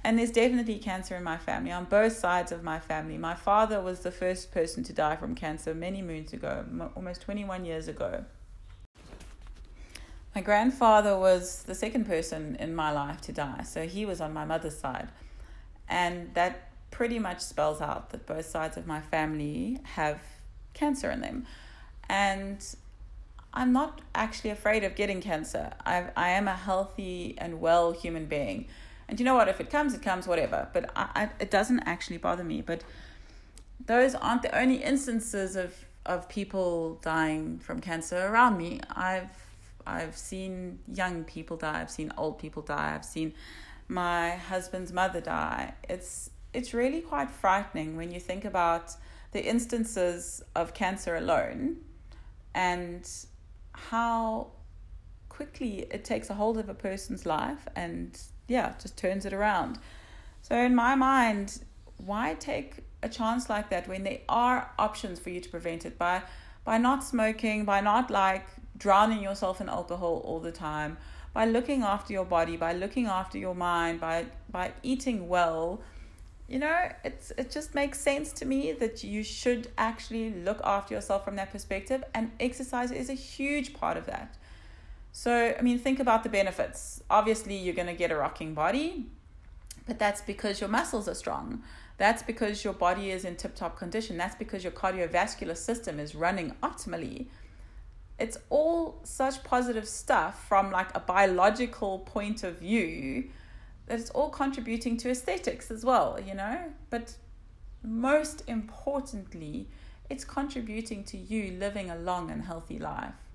And 0.07 0.17
there's 0.17 0.31
definitely 0.31 0.77
cancer 0.79 1.17
in 1.17 1.23
my 1.25 1.35
family 1.35 1.69
on 1.69 1.83
both 1.83 2.13
sides 2.13 2.53
of 2.53 2.63
my 2.63 2.79
family. 2.79 3.17
My 3.17 3.35
father 3.35 3.81
was 3.81 3.99
the 3.99 4.09
first 4.09 4.53
person 4.53 4.81
to 4.85 4.93
die 4.93 5.17
from 5.17 5.35
cancer 5.35 5.73
many 5.73 6.01
moons 6.01 6.31
ago, 6.31 6.63
almost 6.95 7.23
21 7.23 7.65
years 7.65 7.89
ago. 7.89 8.23
My 10.33 10.39
grandfather 10.39 11.19
was 11.19 11.63
the 11.63 11.75
second 11.75 12.05
person 12.05 12.55
in 12.57 12.73
my 12.73 12.89
life 12.89 13.19
to 13.23 13.33
die, 13.33 13.63
so 13.63 13.85
he 13.85 14.05
was 14.05 14.21
on 14.21 14.31
my 14.31 14.45
mother's 14.45 14.77
side. 14.77 15.09
And 15.89 16.33
that 16.35 16.71
pretty 16.89 17.19
much 17.19 17.41
spells 17.41 17.81
out 17.81 18.11
that 18.11 18.25
both 18.25 18.45
sides 18.45 18.77
of 18.77 18.87
my 18.87 19.01
family 19.01 19.81
have 19.83 20.21
cancer 20.73 21.11
in 21.11 21.19
them. 21.19 21.45
And 22.07 22.65
I'm 23.53 23.73
not 23.73 23.99
actually 24.15 24.51
afraid 24.51 24.85
of 24.85 24.95
getting 24.95 25.19
cancer. 25.19 25.73
I 25.85 26.05
I 26.15 26.29
am 26.29 26.47
a 26.47 26.55
healthy 26.55 27.35
and 27.37 27.59
well 27.59 27.91
human 27.91 28.27
being, 28.27 28.67
and 29.09 29.19
you 29.19 29.25
know 29.25 29.35
what? 29.35 29.47
If 29.47 29.59
it 29.59 29.69
comes, 29.69 29.93
it 29.93 30.01
comes. 30.01 30.27
Whatever. 30.27 30.67
But 30.73 30.91
I, 30.95 31.09
I, 31.15 31.29
it 31.39 31.51
doesn't 31.51 31.81
actually 31.81 32.17
bother 32.17 32.43
me. 32.43 32.61
But 32.61 32.83
those 33.85 34.15
aren't 34.15 34.41
the 34.41 34.57
only 34.57 34.83
instances 34.83 35.55
of 35.55 35.73
of 36.05 36.29
people 36.29 36.99
dying 37.01 37.59
from 37.59 37.81
cancer 37.81 38.27
around 38.27 38.57
me. 38.57 38.79
I've 38.95 39.31
I've 39.85 40.17
seen 40.17 40.79
young 40.93 41.23
people 41.23 41.57
die. 41.57 41.81
I've 41.81 41.91
seen 41.91 42.11
old 42.17 42.39
people 42.39 42.61
die. 42.61 42.93
I've 42.95 43.05
seen 43.05 43.33
my 43.87 44.31
husband's 44.31 44.91
mother 44.91 45.21
die. 45.21 45.73
It's 45.87 46.29
it's 46.53 46.73
really 46.73 47.01
quite 47.01 47.29
frightening 47.29 47.95
when 47.95 48.11
you 48.11 48.19
think 48.19 48.45
about 48.45 48.95
the 49.31 49.45
instances 49.45 50.41
of 50.55 50.73
cancer 50.73 51.15
alone 51.15 51.77
and 52.55 53.07
how 53.73 54.51
quickly 55.29 55.85
it 55.91 56.03
takes 56.03 56.29
a 56.29 56.33
hold 56.33 56.57
of 56.57 56.69
a 56.69 56.73
person's 56.73 57.25
life 57.25 57.67
and 57.75 58.19
yeah, 58.47 58.73
just 58.81 58.97
turns 58.97 59.25
it 59.25 59.33
around. 59.33 59.79
So 60.41 60.55
in 60.55 60.75
my 60.75 60.95
mind, 60.95 61.59
why 61.97 62.35
take 62.35 62.83
a 63.03 63.09
chance 63.09 63.49
like 63.49 63.69
that 63.69 63.87
when 63.87 64.03
there 64.03 64.19
are 64.29 64.71
options 64.79 65.19
for 65.19 65.29
you 65.29 65.39
to 65.41 65.49
prevent 65.49 65.85
it 65.85 65.97
by 65.97 66.23
by 66.63 66.77
not 66.77 67.01
smoking, 67.01 67.63
by 67.63 67.79
not 67.79 68.11
like 68.11 68.45
drowning 68.77 69.21
yourself 69.21 69.61
in 69.61 69.69
alcohol 69.69 70.21
all 70.25 70.39
the 70.39 70.51
time, 70.51 70.97
by 71.33 71.45
looking 71.45 71.81
after 71.81 72.11
your 72.11 72.25
body, 72.25 72.57
by 72.57 72.73
looking 72.73 73.05
after 73.05 73.37
your 73.37 73.55
mind, 73.55 73.99
by 73.99 74.25
by 74.49 74.71
eating 74.83 75.27
well, 75.27 75.81
you 76.47 76.59
know, 76.59 76.89
it's 77.03 77.31
it 77.37 77.51
just 77.51 77.75
makes 77.75 77.99
sense 77.99 78.31
to 78.33 78.45
me 78.45 78.71
that 78.73 79.03
you 79.03 79.23
should 79.23 79.69
actually 79.77 80.31
look 80.31 80.61
after 80.63 80.93
yourself 80.93 81.25
from 81.25 81.35
that 81.35 81.51
perspective, 81.51 82.03
and 82.13 82.31
exercise 82.39 82.91
is 82.91 83.09
a 83.09 83.13
huge 83.13 83.73
part 83.73 83.97
of 83.97 84.05
that. 84.05 84.37
So, 85.17 85.55
I 85.57 85.63
mean, 85.63 85.79
think 85.79 85.99
about 85.99 86.21
the 86.21 86.29
benefits. 86.29 87.01
Obviously, 87.09 87.57
you're 87.57 87.73
going 87.73 87.87
to 87.87 87.95
get 87.95 88.11
a 88.11 88.15
rocking 88.15 88.53
body, 88.53 89.07
but 89.87 89.97
that's 89.97 90.21
because 90.21 90.61
your 90.61 90.69
muscles 90.69 91.07
are 91.07 91.15
strong. 91.15 91.63
That's 91.97 92.21
because 92.21 92.63
your 92.63 92.73
body 92.73 93.09
is 93.09 93.25
in 93.25 93.35
tip 93.35 93.55
top 93.55 93.79
condition. 93.79 94.15
That's 94.15 94.35
because 94.35 94.63
your 94.63 94.73
cardiovascular 94.73 95.57
system 95.57 95.99
is 95.99 96.13
running 96.13 96.51
optimally. 96.61 97.29
it's 98.19 98.37
all 98.51 98.99
such 99.01 99.43
positive 99.43 99.87
stuff 99.87 100.47
from 100.47 100.69
like 100.69 100.95
a 100.95 100.99
biological 100.99 101.97
point 101.97 102.43
of 102.43 102.59
view 102.59 103.31
that 103.87 103.99
it's 103.99 104.11
all 104.11 104.29
contributing 104.29 104.97
to 104.97 105.09
aesthetics 105.09 105.71
as 105.71 105.83
well, 105.83 106.19
you 106.23 106.35
know? 106.35 106.59
But 106.91 107.15
most 107.81 108.43
importantly, 108.45 109.67
it's 110.11 110.23
contributing 110.23 111.03
to 111.05 111.17
you 111.17 111.57
living 111.57 111.89
a 111.89 111.95
long 111.95 112.29
and 112.29 112.43
healthy 112.43 112.77
life. 112.77 113.26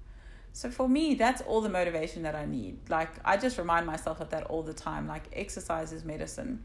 So 0.52 0.70
for 0.70 0.88
me, 0.88 1.14
that's 1.14 1.40
all 1.42 1.60
the 1.60 1.68
motivation 1.68 2.22
that 2.22 2.34
I 2.34 2.44
need. 2.44 2.78
Like 2.88 3.10
I 3.24 3.36
just 3.36 3.58
remind 3.58 3.86
myself 3.86 4.20
of 4.20 4.30
that 4.30 4.44
all 4.44 4.62
the 4.62 4.74
time. 4.74 5.06
Like 5.06 5.24
exercise 5.32 5.92
is 5.92 6.04
medicine. 6.04 6.62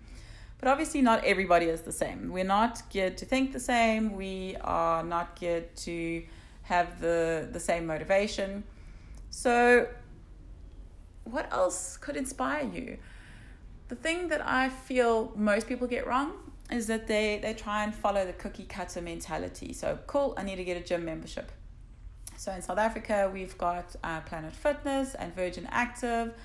But 0.60 0.70
obviously 0.70 1.02
not 1.02 1.24
everybody 1.24 1.68
is 1.68 1.82
the 1.82 1.92
same. 1.92 2.32
We're 2.32 2.44
not 2.44 2.82
geared 2.90 3.18
to 3.20 3.26
think 3.26 3.54
the 3.54 3.60
same. 3.60 4.16
We 4.16 4.58
are 4.62 5.04
not 5.04 5.36
geared 5.40 5.76
to 5.78 6.24
have 6.64 7.00
the 7.00 7.48
the 7.52 7.60
same 7.60 7.86
motivation. 7.86 8.64
So 9.30 9.88
what 11.24 11.52
else 11.52 11.98
could 11.98 12.16
inspire 12.16 12.66
you? 12.66 12.98
The 13.90 13.96
thing 13.96 14.28
that 14.30 14.46
I 14.46 14.70
feel 14.70 15.32
most 15.36 15.68
people 15.68 15.88
get 15.88 16.06
wrong 16.08 16.34
is 16.72 16.88
that 16.88 17.08
they, 17.08 17.40
they 17.42 17.54
try 17.54 17.84
and 17.84 17.96
follow 17.96 18.26
the 18.26 18.34
cookie 18.34 18.66
cutter 18.66 19.02
mentality. 19.02 19.74
So, 19.74 20.00
cool, 20.08 20.34
I 20.38 20.44
need 20.44 20.58
to 20.58 20.66
get 20.66 20.76
a 20.78 20.82
gym 20.82 21.06
membership. 21.06 21.52
So, 22.40 22.52
in 22.52 22.62
South 22.62 22.78
Africa, 22.78 23.32
we've 23.34 23.58
got 23.58 23.96
uh, 24.04 24.22
Planet 24.22 24.54
Fitness 24.54 25.16
and 25.16 25.36
Virgin 25.36 25.68
Active. 25.72 26.36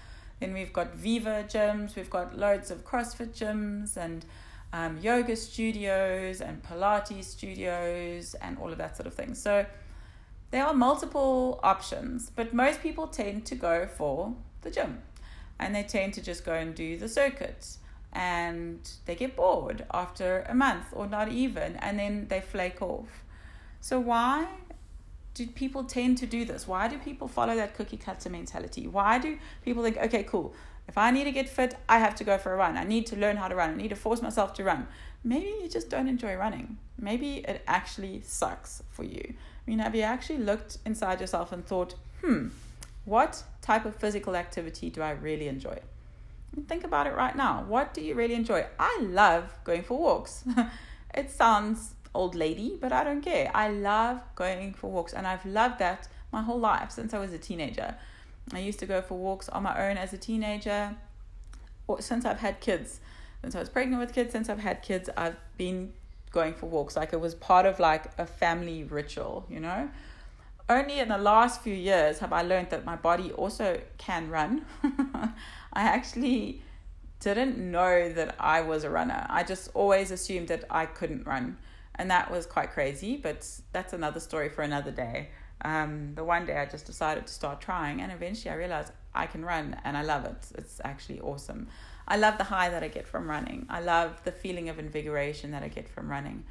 Then 0.41 0.55
we've 0.55 0.73
got 0.73 0.95
Viva 0.95 1.45
gyms. 1.47 1.97
We've 1.97 2.09
got 2.09 2.37
loads 2.37 2.71
of 2.71 2.83
CrossFit 2.83 3.35
gyms 3.37 3.99
and 3.99 4.25
um, 4.73 4.97
yoga 5.03 5.37
studios 5.37 6.41
and 6.41 6.63
Pilates 6.63 7.25
studios 7.25 8.33
and 8.41 8.57
all 8.57 8.73
of 8.73 8.79
that 8.79 8.97
sort 8.97 9.07
of 9.07 9.13
thing. 9.13 9.35
So, 9.35 9.67
there 10.51 10.65
are 10.65 10.73
multiple 10.73 11.61
options, 11.63 12.31
but 12.31 12.55
most 12.55 12.81
people 12.81 13.07
tend 13.07 13.45
to 13.47 13.55
go 13.55 13.87
for 13.87 14.35
the 14.63 14.71
gym 14.71 15.03
and 15.59 15.75
they 15.75 15.83
tend 15.83 16.15
to 16.15 16.23
just 16.23 16.43
go 16.43 16.55
and 16.55 16.75
do 16.75 16.97
the 16.97 17.09
circuits 17.09 17.79
and 18.15 18.91
they 19.05 19.15
get 19.15 19.37
bored 19.37 19.85
after 19.93 20.47
a 20.49 20.55
month 20.55 20.87
or 20.93 21.07
not 21.07 21.29
even 21.29 21.77
and 21.77 21.99
then 21.99 22.27
they 22.29 22.41
flake 22.41 22.81
off. 22.81 23.25
So 23.81 23.99
why 23.99 24.47
do 25.35 25.47
people 25.47 25.85
tend 25.85 26.19
to 26.19 26.27
do 26.27 26.45
this? 26.45 26.67
Why 26.67 26.89
do 26.89 26.99
people 26.99 27.29
follow 27.29 27.55
that 27.57 27.75
cookie 27.75 27.97
cutter 27.97 28.29
mentality? 28.29 28.87
Why 28.87 29.19
do 29.19 29.39
people 29.65 29.83
think, 29.83 29.97
okay, 29.97 30.23
cool, 30.23 30.55
if 30.89 30.99
I 30.99 31.11
need 31.11 31.25
to 31.25 31.33
get 31.33 31.49
fit, 31.49 31.77
I 31.89 31.99
have 31.99 32.15
to 32.17 32.25
go 32.25 32.39
for 32.39 32.53
a 32.53 32.57
run. 32.57 32.77
I 32.77 32.85
need 32.85 33.07
to 33.07 33.17
learn 33.17 33.37
how 33.37 33.49
to 33.49 33.55
run. 33.55 33.71
I 33.71 33.75
need 33.75 33.89
to 33.89 33.97
force 33.97 34.21
myself 34.21 34.53
to 34.55 34.65
run. 34.65 34.89
Maybe 35.25 35.47
you 35.47 35.69
just 35.69 35.89
don't 35.89 36.09
enjoy 36.09 36.35
running. 36.35 36.79
Maybe 36.99 37.39
it 37.39 37.63
actually 37.67 38.23
sucks 38.23 38.83
for 38.91 39.05
you. 39.05 39.23
I 39.27 39.71
mean, 39.71 39.79
have 39.79 39.95
you 39.95 40.03
actually 40.03 40.39
looked 40.39 40.79
inside 40.85 41.21
yourself 41.21 41.53
and 41.53 41.65
thought, 41.65 41.95
hmm, 42.21 42.49
what 43.05 43.43
type 43.63 43.85
of 43.85 43.97
physical 43.97 44.35
activity 44.37 44.91
do 44.91 45.03
I 45.03 45.13
really 45.13 45.49
enjoy? 45.49 45.79
Think 46.67 46.85
about 46.85 47.07
it 47.07 47.15
right 47.15 47.35
now. 47.35 47.65
What 47.67 47.95
do 47.95 48.03
you 48.03 48.15
really 48.15 48.35
enjoy? 48.35 48.67
I 48.79 48.99
love 49.01 49.45
going 49.65 49.83
for 49.85 49.99
walks. 49.99 50.45
it 51.15 51.31
sounds 51.31 51.95
old 52.15 52.35
lady, 52.35 52.77
but 52.81 52.93
I 52.93 53.05
don't 53.05 53.23
care. 53.23 53.51
I 53.55 53.71
love 53.71 54.21
going 54.35 54.75
for 54.75 54.91
walks, 54.91 55.13
and 55.13 55.27
I've 55.27 55.45
loved 55.45 55.79
that 55.79 56.09
my 56.33 56.43
whole 56.43 56.59
life 56.59 56.91
since 56.91 57.15
I 57.15 57.19
was 57.19 57.33
a 57.33 57.39
teenager. 57.39 57.95
I 58.53 58.59
used 58.59 58.79
to 58.81 58.87
go 58.87 59.01
for 59.01 59.17
walks 59.17 59.49
on 59.49 59.63
my 59.63 59.89
own 59.89 59.97
as 59.97 60.13
a 60.13 60.19
teenager, 60.19 60.97
or 61.87 62.01
since 62.01 62.25
I've 62.25 62.41
had 62.41 62.61
kids. 62.61 63.01
Since 63.41 63.55
I 63.57 63.61
was 63.61 63.69
pregnant 63.69 64.01
with 64.01 64.13
kids, 64.13 64.33
since 64.33 64.49
I've 64.49 64.61
had 64.61 64.83
kids, 64.83 65.11
I've 65.17 65.37
been 65.57 65.93
going 66.31 66.55
for 66.55 66.67
walks. 66.67 66.97
Like 66.97 67.13
it 67.13 67.21
was 67.21 67.35
part 67.35 67.67
of 67.67 67.81
like 67.81 68.13
a 68.19 68.27
family 68.27 68.85
ritual, 68.85 69.47
you 69.49 69.61
know? 69.61 69.91
only 70.69 70.99
in 70.99 71.09
the 71.09 71.19
last 71.19 71.63
few 71.63 71.75
years 71.75 72.19
have 72.21 72.33
I 72.33 72.43
learned 72.43 72.71
that 72.71 72.85
my 72.85 72.97
body 72.97 73.33
also 73.33 73.81
can 73.99 74.31
run. 74.31 74.65
I 75.73 75.83
actually 75.83 76.63
didn't 77.21 77.59
know 77.59 78.13
that 78.13 78.35
I 78.39 78.63
was 78.63 78.85
a 78.85 78.91
runner. 78.91 79.27
I 79.29 79.43
just 79.43 79.71
always 79.75 80.11
assumed 80.11 80.49
that 80.49 80.65
I 80.71 80.87
couldn't 80.87 81.27
run. 81.27 81.59
And 81.97 82.11
that 82.11 82.31
was 82.31 82.47
quite 82.47 82.73
crazy, 82.73 83.17
but 83.17 83.49
that's 83.73 83.93
another 83.93 84.21
story 84.21 84.49
for 84.49 84.63
another 84.63 84.91
day. 84.91 85.29
Um, 85.65 86.15
the 86.15 86.25
one 86.25 86.47
day 86.47 86.57
I 86.57 86.67
just 86.67 86.87
decided 86.87 87.27
to 87.27 87.33
start 87.33 87.61
trying, 87.61 88.01
and 88.01 88.11
eventually 88.11 88.51
I 88.51 88.57
realized 88.57 88.93
I 89.15 89.27
can 89.27 89.45
run 89.45 89.77
and 89.85 89.97
I 89.97 90.03
love 90.03 90.25
it. 90.25 90.49
It's 90.57 90.81
actually 90.85 91.21
awesome. 91.21 91.69
I 92.09 92.17
love 92.17 92.39
the 92.39 92.45
high 92.45 92.69
that 92.71 92.83
I 92.83 92.89
get 92.89 93.07
from 93.07 93.29
running, 93.29 93.67
I 93.69 93.81
love 93.81 94.23
the 94.25 94.33
feeling 94.33 94.69
of 94.69 94.79
invigoration 94.79 95.53
that 95.53 95.63
I 95.63 95.69
get 95.69 95.89
from 95.89 96.11
running. 96.11 96.45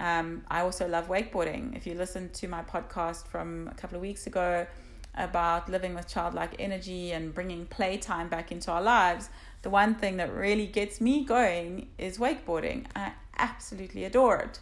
Um, 0.00 0.44
I 0.50 0.62
also 0.62 0.88
love 0.88 1.08
wakeboarding. 1.08 1.76
If 1.76 1.86
you 1.86 1.94
listen 1.94 2.30
to 2.30 2.48
my 2.48 2.62
podcast 2.62 3.26
from 3.26 3.68
a 3.68 3.74
couple 3.74 3.96
of 3.96 4.02
weeks 4.02 4.26
ago 4.26 4.66
about 5.14 5.68
living 5.68 5.94
with 5.94 6.08
childlike 6.08 6.54
energy 6.58 7.12
and 7.12 7.34
bringing 7.34 7.66
playtime 7.66 8.28
back 8.28 8.50
into 8.50 8.70
our 8.70 8.80
lives, 8.80 9.28
the 9.60 9.68
one 9.68 9.94
thing 9.94 10.16
that 10.16 10.32
really 10.32 10.66
gets 10.66 11.02
me 11.02 11.24
going 11.24 11.88
is 11.98 12.16
wakeboarding. 12.16 12.86
I 12.96 13.12
absolutely 13.40 14.04
adore 14.04 14.36
it. 14.38 14.60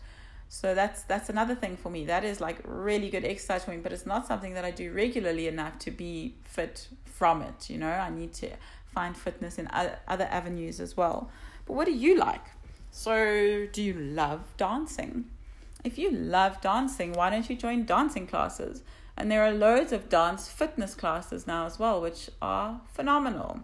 So 0.49 0.75
that's 0.75 1.03
that's 1.03 1.29
another 1.29 1.55
thing 1.55 1.77
for 1.77 1.91
me. 1.91 2.07
That 2.07 2.25
is 2.25 2.41
like 2.41 2.59
really 2.65 3.11
good 3.11 3.25
exercise 3.25 3.65
for 3.65 3.73
me, 3.73 3.77
but 3.79 3.93
it's 3.93 4.07
not 4.07 4.27
something 4.27 4.55
that 4.55 4.65
I 4.65 4.71
do 4.71 4.93
regularly 4.93 5.47
enough 5.47 5.79
to 5.81 5.91
be 5.91 6.35
fit 6.45 6.89
from 7.05 7.43
it. 7.43 7.69
You 7.69 7.79
know, 7.79 7.91
I 7.91 8.09
need 8.09 8.33
to 8.35 8.51
find 8.87 9.17
fitness 9.17 9.59
in 9.59 9.69
other 9.73 10.29
avenues 10.31 10.81
as 10.81 10.97
well. 10.97 11.31
But 11.67 11.75
what 11.75 11.85
do 11.85 11.93
you 11.93 12.17
like? 12.17 12.45
So, 12.91 13.67
do 13.71 13.83
you 13.83 13.93
love 13.93 14.41
dancing? 14.57 15.27
If 15.85 15.99
you 15.99 16.11
love 16.11 16.61
dancing, 16.61 17.13
why 17.13 17.31
don't 17.31 17.49
you 17.49 17.57
join 17.57 17.85
dancing 17.85 18.27
classes? 18.27 18.83
And 19.17 19.31
there 19.31 19.45
are 19.45 19.53
loads 19.53 19.93
of 19.93 20.09
dance 20.09 20.49
fitness 20.49 20.95
classes 20.95 21.47
now 21.47 21.67
as 21.67 21.79
well, 21.79 22.01
which 22.01 22.31
are 22.41 22.81
phenomenal. 22.93 23.61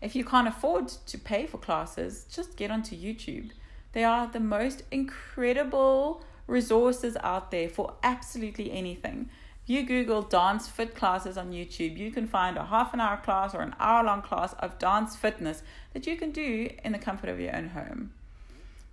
If 0.00 0.16
you 0.16 0.24
can't 0.24 0.48
afford 0.48 0.88
to 0.88 1.18
pay 1.18 1.46
for 1.46 1.58
classes, 1.58 2.26
just 2.30 2.56
get 2.56 2.70
onto 2.70 2.96
YouTube. 2.96 3.50
They 3.94 4.02
are 4.02 4.26
the 4.26 4.40
most 4.40 4.82
incredible 4.90 6.24
resources 6.48 7.16
out 7.22 7.52
there 7.52 7.68
for 7.68 7.94
absolutely 8.02 8.72
anything. 8.72 9.30
You 9.66 9.84
Google 9.84 10.20
dance 10.20 10.68
fit 10.68 10.96
classes 10.96 11.38
on 11.38 11.52
YouTube, 11.52 11.96
you 11.96 12.10
can 12.10 12.26
find 12.26 12.58
a 12.58 12.66
half 12.66 12.92
an 12.92 13.00
hour 13.00 13.16
class 13.16 13.54
or 13.54 13.62
an 13.62 13.74
hour 13.78 14.04
long 14.04 14.20
class 14.20 14.52
of 14.54 14.80
dance 14.80 15.14
fitness 15.14 15.62
that 15.92 16.08
you 16.08 16.16
can 16.16 16.32
do 16.32 16.70
in 16.84 16.90
the 16.90 16.98
comfort 16.98 17.30
of 17.30 17.38
your 17.40 17.54
own 17.54 17.68
home. 17.68 18.12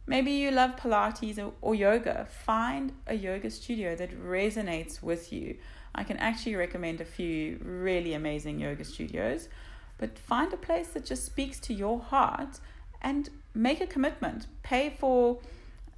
Maybe 0.05 0.31
you 0.31 0.51
love 0.51 0.77
Pilates 0.77 1.39
or, 1.39 1.53
or 1.61 1.73
yoga. 1.73 2.27
Find 2.29 2.93
a 3.07 3.15
yoga 3.15 3.49
studio 3.49 3.95
that 3.95 4.23
resonates 4.23 5.01
with 5.01 5.33
you. 5.33 5.57
I 5.95 6.03
can 6.03 6.17
actually 6.17 6.55
recommend 6.55 7.01
a 7.01 7.05
few 7.05 7.59
really 7.63 8.13
amazing 8.13 8.59
yoga 8.59 8.85
studios, 8.85 9.49
but 9.97 10.17
find 10.17 10.53
a 10.53 10.57
place 10.57 10.89
that 10.89 11.05
just 11.05 11.25
speaks 11.25 11.59
to 11.61 11.73
your 11.73 11.99
heart 11.99 12.59
and 13.01 13.29
make 13.53 13.81
a 13.81 13.87
commitment. 13.87 14.47
Pay 14.63 14.95
for 14.97 15.39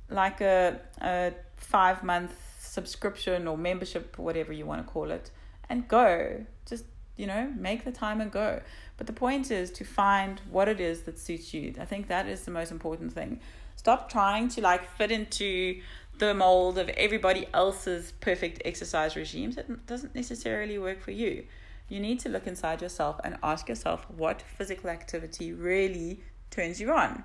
like 0.09 0.41
a, 0.41 0.79
a 1.01 1.33
five 1.57 2.03
month 2.03 2.33
subscription 2.59 3.47
or 3.47 3.57
membership, 3.57 4.17
whatever 4.17 4.51
you 4.53 4.65
want 4.65 4.85
to 4.85 4.91
call 4.91 5.11
it, 5.11 5.31
and 5.69 5.87
go. 5.87 6.45
Just, 6.65 6.85
you 7.15 7.27
know, 7.27 7.51
make 7.55 7.85
the 7.85 7.91
time 7.91 8.21
and 8.21 8.31
go. 8.31 8.61
But 8.97 9.07
the 9.07 9.13
point 9.13 9.51
is 9.51 9.71
to 9.71 9.83
find 9.83 10.41
what 10.49 10.67
it 10.67 10.79
is 10.79 11.01
that 11.01 11.19
suits 11.19 11.53
you. 11.53 11.73
I 11.79 11.85
think 11.85 12.07
that 12.07 12.27
is 12.27 12.41
the 12.41 12.51
most 12.51 12.71
important 12.71 13.13
thing. 13.13 13.39
Stop 13.75 14.09
trying 14.09 14.49
to 14.49 14.61
like 14.61 14.89
fit 14.97 15.11
into 15.11 15.81
the 16.19 16.33
mold 16.33 16.77
of 16.77 16.89
everybody 16.89 17.47
else's 17.53 18.13
perfect 18.21 18.61
exercise 18.65 19.15
regimes. 19.15 19.57
It 19.57 19.85
doesn't 19.87 20.15
necessarily 20.15 20.77
work 20.77 21.01
for 21.01 21.11
you. 21.11 21.45
You 21.89 21.99
need 21.99 22.19
to 22.21 22.29
look 22.29 22.47
inside 22.47 22.81
yourself 22.81 23.19
and 23.23 23.37
ask 23.43 23.67
yourself 23.67 24.05
what 24.09 24.41
physical 24.41 24.89
activity 24.89 25.53
really 25.53 26.21
turns 26.49 26.79
you 26.79 26.91
on. 26.91 27.23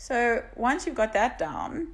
So 0.00 0.44
once 0.54 0.86
you've 0.86 0.94
got 0.94 1.12
that 1.14 1.40
down, 1.40 1.88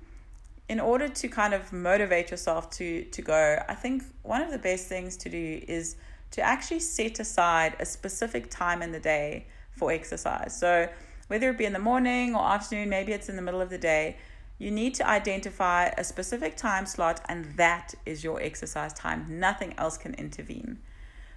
in 0.69 0.79
order 0.79 1.09
to 1.09 1.27
kind 1.27 1.55
of 1.55 1.73
motivate 1.73 2.31
yourself 2.31 2.69
to 2.73 3.05
to 3.05 3.23
go, 3.23 3.59
I 3.67 3.75
think 3.75 4.03
one 4.23 4.43
of 4.43 4.51
the 4.51 4.59
best 4.59 4.89
things 4.89 5.17
to 5.25 5.31
do 5.31 5.63
is 5.67 5.97
to 6.33 6.43
actually 6.43 6.81
set 6.81 7.19
aside 7.19 7.77
a 7.81 7.87
specific 7.87 8.51
time 8.51 8.83
in 8.83 8.93
the 8.93 9.01
day 9.01 9.47
for 9.71 9.91
exercise. 9.91 10.55
So 10.55 10.87
whether 11.29 11.49
it 11.49 11.57
be 11.57 11.65
in 11.65 11.73
the 11.73 11.79
morning 11.79 12.35
or 12.35 12.45
afternoon, 12.45 12.91
maybe 12.91 13.13
it's 13.13 13.31
in 13.31 13.37
the 13.37 13.43
middle 13.43 13.63
of 13.63 13.71
the 13.71 13.79
day, 13.79 14.19
you 14.59 14.71
need 14.71 14.93
to 14.97 15.09
identify 15.09 15.87
a 15.97 16.05
specific 16.05 16.59
time 16.59 16.85
slot, 16.85 17.23
and 17.31 17.57
that 17.57 17.95
is 18.05 18.23
your 18.23 18.39
exercise 18.43 18.93
time. 18.93 19.41
Nothing 19.41 19.73
else 19.79 19.97
can 19.97 20.13
intervene. 20.15 20.79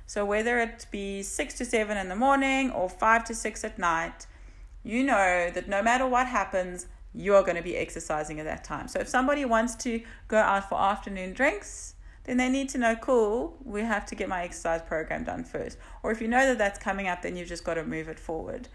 So, 0.06 0.26
whether 0.26 0.60
it 0.60 0.86
be 0.92 1.24
6 1.24 1.54
to 1.60 1.64
7 1.64 1.96
in 1.96 2.10
the 2.10 2.16
morning 2.16 2.72
or 2.72 2.90
5 2.90 3.24
to 3.26 3.34
6 3.34 3.64
at 3.64 3.80
night, 3.80 4.28
you 4.84 5.04
know 5.04 5.50
that 5.54 5.68
no 5.68 5.82
matter 5.82 6.08
what 6.08 6.28
happens, 6.28 6.88
you're 7.14 7.44
going 7.44 7.58
to 7.58 7.64
be 7.64 7.76
exercising 7.76 8.40
at 8.40 8.46
that 8.46 8.64
time. 8.64 8.88
So, 8.88 9.00
if 9.00 9.08
somebody 9.08 9.46
wants 9.46 9.76
to 9.76 10.02
go 10.28 10.38
out 10.38 10.70
for 10.70 10.80
afternoon 10.80 11.34
drinks, 11.34 11.96
then 12.26 12.38
they 12.38 12.50
need 12.50 12.70
to 12.70 12.78
know, 12.78 12.96
cool, 12.96 13.58
we 13.64 13.82
have 13.82 14.06
to 14.08 14.16
get 14.16 14.28
my 14.28 14.44
exercise 14.44 14.82
program 14.82 15.24
done 15.24 15.44
first. 15.44 15.78
Or 16.04 16.12
if 16.12 16.22
you 16.22 16.28
know 16.28 16.46
that 16.46 16.58
that's 16.58 16.78
coming 16.78 17.08
up, 17.08 17.22
then 17.22 17.38
you've 17.38 17.48
just 17.48 17.64
got 17.64 17.76
to 17.76 17.84
move 17.84 18.10
it 18.10 18.20
forward 18.20 18.68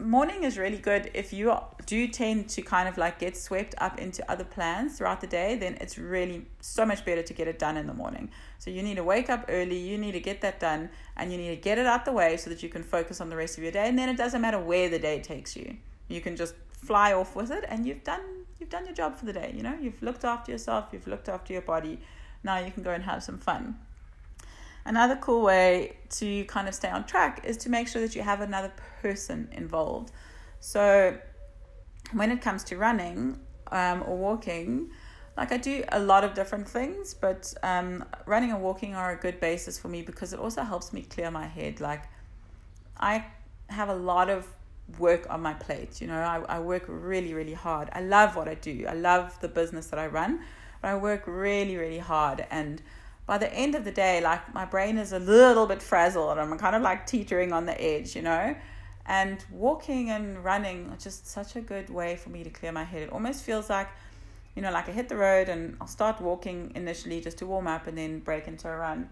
morning 0.00 0.44
is 0.44 0.56
really 0.56 0.78
good. 0.78 1.10
If 1.12 1.32
you 1.32 1.54
do 1.86 2.08
tend 2.08 2.48
to 2.50 2.62
kind 2.62 2.88
of 2.88 2.96
like 2.96 3.18
get 3.18 3.36
swept 3.36 3.74
up 3.78 3.98
into 3.98 4.28
other 4.30 4.44
plans 4.44 4.96
throughout 4.96 5.20
the 5.20 5.26
day 5.26 5.54
then 5.54 5.76
it's 5.80 5.98
really 5.98 6.46
so 6.60 6.86
much 6.86 7.04
better 7.04 7.22
to 7.22 7.34
get 7.34 7.48
it 7.48 7.58
done 7.58 7.76
in 7.76 7.86
the 7.86 7.94
morning. 7.94 8.30
So 8.58 8.70
you 8.70 8.82
need 8.82 8.96
to 8.96 9.04
wake 9.04 9.28
up 9.28 9.44
early 9.48 9.78
you 9.78 9.98
need 9.98 10.12
to 10.12 10.20
get 10.20 10.40
that 10.40 10.60
done 10.60 10.88
and 11.16 11.30
you 11.30 11.38
need 11.38 11.50
to 11.50 11.56
get 11.56 11.78
it 11.78 11.86
out 11.86 12.04
the 12.04 12.12
way 12.12 12.36
so 12.36 12.48
that 12.50 12.62
you 12.62 12.68
can 12.68 12.82
focus 12.82 13.20
on 13.20 13.28
the 13.28 13.36
rest 13.36 13.58
of 13.58 13.62
your 13.62 13.72
day. 13.72 13.86
And 13.88 13.98
then 13.98 14.08
it 14.08 14.16
doesn't 14.16 14.40
matter 14.40 14.58
where 14.58 14.88
the 14.88 14.98
day 14.98 15.20
takes 15.20 15.56
you. 15.56 15.76
You 16.08 16.20
can 16.20 16.36
just 16.36 16.54
fly 16.72 17.12
off 17.12 17.36
with 17.36 17.50
it 17.50 17.64
and 17.68 17.86
you've 17.86 18.02
done 18.02 18.20
you've 18.58 18.70
done 18.70 18.86
your 18.86 18.94
job 18.94 19.16
for 19.16 19.26
the 19.26 19.32
day 19.32 19.52
you 19.54 19.62
know? 19.62 19.76
You've 19.80 20.02
looked 20.02 20.24
after 20.24 20.52
yourself 20.52 20.88
you've 20.92 21.06
looked 21.06 21.28
after 21.28 21.52
your 21.52 21.62
body. 21.62 22.00
Now 22.42 22.58
you 22.58 22.70
can 22.70 22.82
go 22.82 22.92
and 22.92 23.04
have 23.04 23.22
some 23.22 23.38
fun 23.38 23.78
Another 24.84 25.16
cool 25.16 25.42
way 25.42 25.96
to 26.10 26.44
kind 26.44 26.68
of 26.68 26.74
stay 26.74 26.90
on 26.90 27.04
track 27.04 27.44
is 27.44 27.56
to 27.58 27.70
make 27.70 27.86
sure 27.86 28.02
that 28.02 28.16
you 28.16 28.22
have 28.22 28.40
another 28.40 28.72
person 29.00 29.48
involved. 29.52 30.10
So, 30.60 31.16
when 32.12 32.30
it 32.30 32.40
comes 32.40 32.64
to 32.64 32.76
running 32.76 33.38
um, 33.70 34.02
or 34.06 34.16
walking, 34.16 34.90
like 35.36 35.52
I 35.52 35.56
do 35.56 35.84
a 35.90 36.00
lot 36.00 36.24
of 36.24 36.34
different 36.34 36.68
things, 36.68 37.14
but 37.14 37.52
um, 37.62 38.04
running 38.26 38.50
and 38.50 38.62
walking 38.62 38.94
are 38.94 39.12
a 39.12 39.16
good 39.16 39.40
basis 39.40 39.78
for 39.78 39.88
me 39.88 40.02
because 40.02 40.32
it 40.32 40.38
also 40.38 40.62
helps 40.62 40.92
me 40.92 41.02
clear 41.02 41.30
my 41.30 41.46
head. 41.46 41.80
Like, 41.80 42.02
I 42.98 43.24
have 43.68 43.88
a 43.88 43.94
lot 43.94 44.28
of 44.28 44.46
work 44.98 45.26
on 45.30 45.40
my 45.40 45.54
plate, 45.54 46.00
you 46.00 46.06
know, 46.06 46.18
I, 46.18 46.40
I 46.56 46.58
work 46.58 46.84
really, 46.86 47.32
really 47.34 47.54
hard. 47.54 47.88
I 47.92 48.02
love 48.02 48.36
what 48.36 48.48
I 48.48 48.54
do, 48.54 48.84
I 48.88 48.94
love 48.94 49.38
the 49.40 49.48
business 49.48 49.86
that 49.86 49.98
I 49.98 50.06
run, 50.08 50.40
but 50.82 50.88
I 50.88 50.96
work 50.96 51.22
really, 51.26 51.76
really 51.76 51.98
hard. 51.98 52.44
And 52.50 52.82
by 53.26 53.38
the 53.38 53.52
end 53.52 53.74
of 53.74 53.84
the 53.84 53.90
day, 53.92 54.20
like 54.20 54.52
my 54.52 54.64
brain 54.64 54.98
is 54.98 55.12
a 55.12 55.18
little 55.18 55.66
bit 55.66 55.82
frazzled. 55.82 56.38
I'm 56.38 56.58
kind 56.58 56.74
of 56.74 56.82
like 56.82 57.06
teetering 57.06 57.52
on 57.52 57.66
the 57.66 57.80
edge, 57.80 58.16
you 58.16 58.22
know? 58.22 58.56
And 59.06 59.44
walking 59.50 60.10
and 60.10 60.42
running 60.44 60.88
are 60.90 60.96
just 60.96 61.26
such 61.26 61.56
a 61.56 61.60
good 61.60 61.90
way 61.90 62.16
for 62.16 62.30
me 62.30 62.44
to 62.44 62.50
clear 62.50 62.72
my 62.72 62.84
head. 62.84 63.02
It 63.02 63.12
almost 63.12 63.42
feels 63.42 63.68
like, 63.70 63.88
you 64.54 64.62
know, 64.62 64.70
like 64.70 64.88
I 64.88 64.92
hit 64.92 65.08
the 65.08 65.16
road 65.16 65.48
and 65.48 65.76
I'll 65.80 65.86
start 65.86 66.20
walking 66.20 66.72
initially 66.74 67.20
just 67.20 67.38
to 67.38 67.46
warm 67.46 67.66
up 67.66 67.86
and 67.86 67.96
then 67.96 68.20
break 68.20 68.46
into 68.46 68.68
a 68.68 68.76
run. 68.76 69.08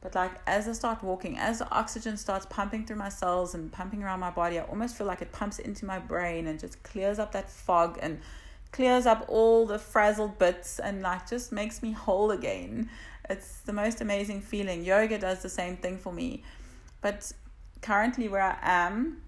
But 0.00 0.16
like 0.16 0.32
as 0.46 0.68
I 0.68 0.72
start 0.72 1.02
walking, 1.02 1.38
as 1.38 1.60
the 1.60 1.70
oxygen 1.70 2.16
starts 2.16 2.46
pumping 2.46 2.84
through 2.84 2.96
my 2.96 3.08
cells 3.08 3.54
and 3.54 3.72
pumping 3.72 4.02
around 4.02 4.20
my 4.20 4.30
body, 4.30 4.58
I 4.58 4.64
almost 4.64 4.96
feel 4.96 5.06
like 5.06 5.22
it 5.22 5.32
pumps 5.32 5.60
into 5.60 5.86
my 5.86 6.00
brain 6.00 6.48
and 6.48 6.58
just 6.58 6.82
clears 6.82 7.20
up 7.20 7.32
that 7.32 7.48
fog 7.48 7.98
and 8.02 8.20
clears 8.72 9.06
up 9.06 9.24
all 9.28 9.66
the 9.66 9.78
frazzled 9.78 10.38
bits 10.38 10.78
and 10.78 11.02
like 11.02 11.28
just 11.28 11.52
makes 11.52 11.82
me 11.82 11.92
whole 11.92 12.32
again. 12.32 12.90
It's 13.28 13.60
the 13.60 13.72
most 13.72 14.00
amazing 14.00 14.40
feeling. 14.40 14.84
Yoga 14.84 15.18
does 15.18 15.42
the 15.42 15.48
same 15.48 15.76
thing 15.76 15.98
for 15.98 16.12
me. 16.12 16.42
But 17.00 17.32
currently, 17.80 18.28
where 18.28 18.42
I 18.42 18.58
am 18.62 19.22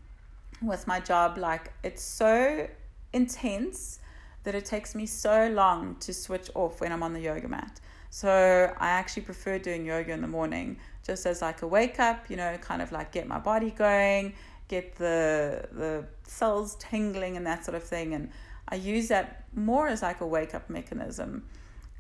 with 0.62 0.86
my 0.86 1.00
job, 1.00 1.38
like 1.38 1.72
it's 1.82 2.02
so 2.02 2.68
intense 3.12 4.00
that 4.44 4.54
it 4.54 4.64
takes 4.64 4.94
me 4.94 5.06
so 5.06 5.48
long 5.48 5.96
to 6.00 6.12
switch 6.12 6.50
off 6.54 6.80
when 6.80 6.92
I'm 6.92 7.02
on 7.02 7.12
the 7.12 7.20
yoga 7.20 7.48
mat. 7.48 7.80
So 8.10 8.30
I 8.78 8.90
actually 8.90 9.22
prefer 9.22 9.58
doing 9.58 9.84
yoga 9.84 10.12
in 10.12 10.20
the 10.20 10.28
morning 10.28 10.78
just 11.04 11.26
as 11.26 11.42
like 11.42 11.62
a 11.62 11.66
wake 11.66 11.98
up, 11.98 12.30
you 12.30 12.36
know, 12.36 12.56
kind 12.58 12.80
of 12.80 12.92
like 12.92 13.10
get 13.10 13.26
my 13.26 13.38
body 13.38 13.70
going, 13.70 14.34
get 14.68 14.94
the 14.96 15.68
the 15.72 16.04
cells 16.24 16.76
tingling 16.76 17.36
and 17.36 17.46
that 17.46 17.64
sort 17.64 17.74
of 17.74 17.82
thing 17.82 18.14
and 18.14 18.30
I 18.68 18.76
use 18.76 19.08
that 19.08 19.44
more 19.54 19.88
as 19.88 20.02
like 20.02 20.20
a 20.20 20.26
wake 20.26 20.54
up 20.54 20.70
mechanism. 20.70 21.44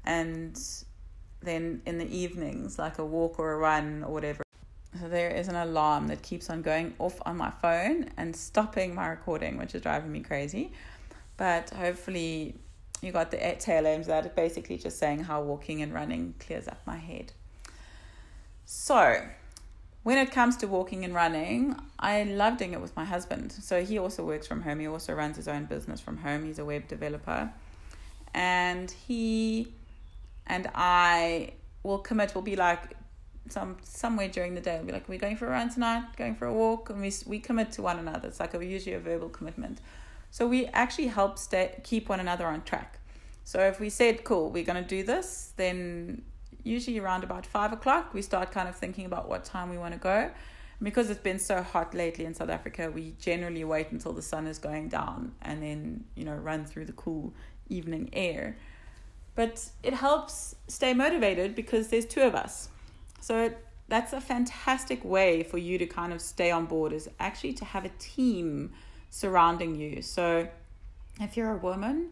And 0.04 0.58
then 1.44 1.82
in 1.86 1.98
the 1.98 2.16
evenings, 2.16 2.78
like 2.78 2.98
a 2.98 3.04
walk 3.04 3.38
or 3.38 3.52
a 3.52 3.56
run 3.56 4.04
or 4.04 4.12
whatever. 4.12 4.42
So 5.00 5.08
there 5.08 5.30
is 5.30 5.48
an 5.48 5.56
alarm 5.56 6.08
that 6.08 6.22
keeps 6.22 6.48
on 6.50 6.62
going 6.62 6.94
off 6.98 7.20
on 7.26 7.36
my 7.36 7.50
phone 7.50 8.10
and 8.16 8.34
stopping 8.34 8.94
my 8.94 9.08
recording, 9.08 9.58
which 9.58 9.74
is 9.74 9.82
driving 9.82 10.12
me 10.12 10.20
crazy. 10.20 10.72
But 11.36 11.70
hopefully, 11.70 12.54
you 13.02 13.10
got 13.10 13.30
the 13.30 13.56
tail 13.58 13.86
ends 13.86 14.06
that. 14.06 14.24
It's 14.24 14.34
basically 14.34 14.78
just 14.78 14.98
saying 14.98 15.24
how 15.24 15.42
walking 15.42 15.82
and 15.82 15.92
running 15.92 16.34
clears 16.38 16.68
up 16.68 16.80
my 16.86 16.96
head. 16.96 17.32
So, 18.64 19.20
when 20.04 20.18
it 20.18 20.30
comes 20.30 20.56
to 20.58 20.68
walking 20.68 21.04
and 21.04 21.14
running, 21.14 21.76
I 21.98 22.24
love 22.24 22.58
doing 22.58 22.74
it 22.74 22.80
with 22.80 22.94
my 22.94 23.04
husband. 23.04 23.52
So 23.52 23.82
he 23.82 23.98
also 23.98 24.24
works 24.24 24.46
from 24.46 24.60
home. 24.60 24.78
He 24.78 24.86
also 24.86 25.14
runs 25.14 25.36
his 25.36 25.48
own 25.48 25.64
business 25.64 26.00
from 26.00 26.18
home. 26.18 26.44
He's 26.44 26.58
a 26.58 26.64
web 26.64 26.86
developer. 26.88 27.50
And 28.34 28.90
he 28.90 29.72
and 30.46 30.70
I 30.74 31.54
will 31.82 31.98
commit. 31.98 32.34
We'll 32.34 32.42
be 32.42 32.56
like 32.56 32.96
some 33.48 33.76
somewhere 33.82 34.28
during 34.28 34.54
the 34.54 34.60
day. 34.60 34.76
We'll 34.76 34.86
be 34.86 34.92
like, 34.92 35.08
we're 35.08 35.18
going 35.18 35.36
for 35.36 35.46
a 35.46 35.50
run 35.50 35.68
tonight, 35.72 36.04
going 36.16 36.34
for 36.34 36.46
a 36.46 36.52
walk, 36.52 36.90
and 36.90 37.00
we 37.00 37.12
we 37.26 37.38
commit 37.40 37.72
to 37.72 37.82
one 37.82 37.98
another. 37.98 38.28
It's 38.28 38.40
like 38.40 38.54
a, 38.54 38.64
usually 38.64 38.94
a 38.94 39.00
verbal 39.00 39.28
commitment. 39.28 39.80
So 40.30 40.46
we 40.48 40.66
actually 40.66 41.08
help 41.08 41.38
stay 41.38 41.80
keep 41.84 42.08
one 42.08 42.20
another 42.20 42.46
on 42.46 42.62
track. 42.62 42.98
So 43.44 43.60
if 43.60 43.78
we 43.78 43.90
said, 43.90 44.24
cool, 44.24 44.50
we're 44.50 44.64
going 44.64 44.82
to 44.82 44.88
do 44.88 45.02
this, 45.02 45.52
then 45.56 46.22
usually 46.64 46.98
around 46.98 47.24
about 47.24 47.44
five 47.46 47.72
o'clock, 47.72 48.14
we 48.14 48.22
start 48.22 48.50
kind 48.50 48.68
of 48.68 48.74
thinking 48.74 49.04
about 49.04 49.28
what 49.28 49.44
time 49.44 49.68
we 49.70 49.78
want 49.78 49.92
to 49.92 50.00
go. 50.00 50.30
because 50.82 51.10
it's 51.10 51.20
been 51.20 51.38
so 51.38 51.62
hot 51.62 51.94
lately 51.94 52.24
in 52.24 52.34
South 52.34 52.50
Africa, 52.50 52.90
we 52.90 53.14
generally 53.18 53.64
wait 53.64 53.90
until 53.92 54.12
the 54.12 54.22
sun 54.22 54.46
is 54.46 54.58
going 54.58 54.88
down 54.88 55.32
and 55.42 55.62
then, 55.62 56.04
you 56.14 56.24
know, 56.24 56.34
run 56.34 56.64
through 56.64 56.84
the 56.84 56.92
cool 56.92 57.32
evening 57.68 58.10
air. 58.12 58.56
But 59.34 59.68
it 59.82 59.94
helps 59.94 60.54
stay 60.68 60.94
motivated 60.94 61.54
because 61.54 61.88
there's 61.88 62.06
two 62.06 62.22
of 62.22 62.34
us. 62.34 62.68
So 63.20 63.52
that's 63.88 64.12
a 64.12 64.20
fantastic 64.20 65.04
way 65.04 65.42
for 65.42 65.58
you 65.58 65.78
to 65.78 65.86
kind 65.86 66.12
of 66.12 66.20
stay 66.20 66.50
on 66.50 66.66
board 66.66 66.92
is 66.92 67.08
actually 67.18 67.52
to 67.54 67.64
have 67.64 67.84
a 67.84 67.90
team 67.98 68.72
surrounding 69.10 69.74
you. 69.74 70.02
So 70.02 70.48
if 71.20 71.36
you're 71.36 71.52
a 71.52 71.56
woman, 71.56 72.10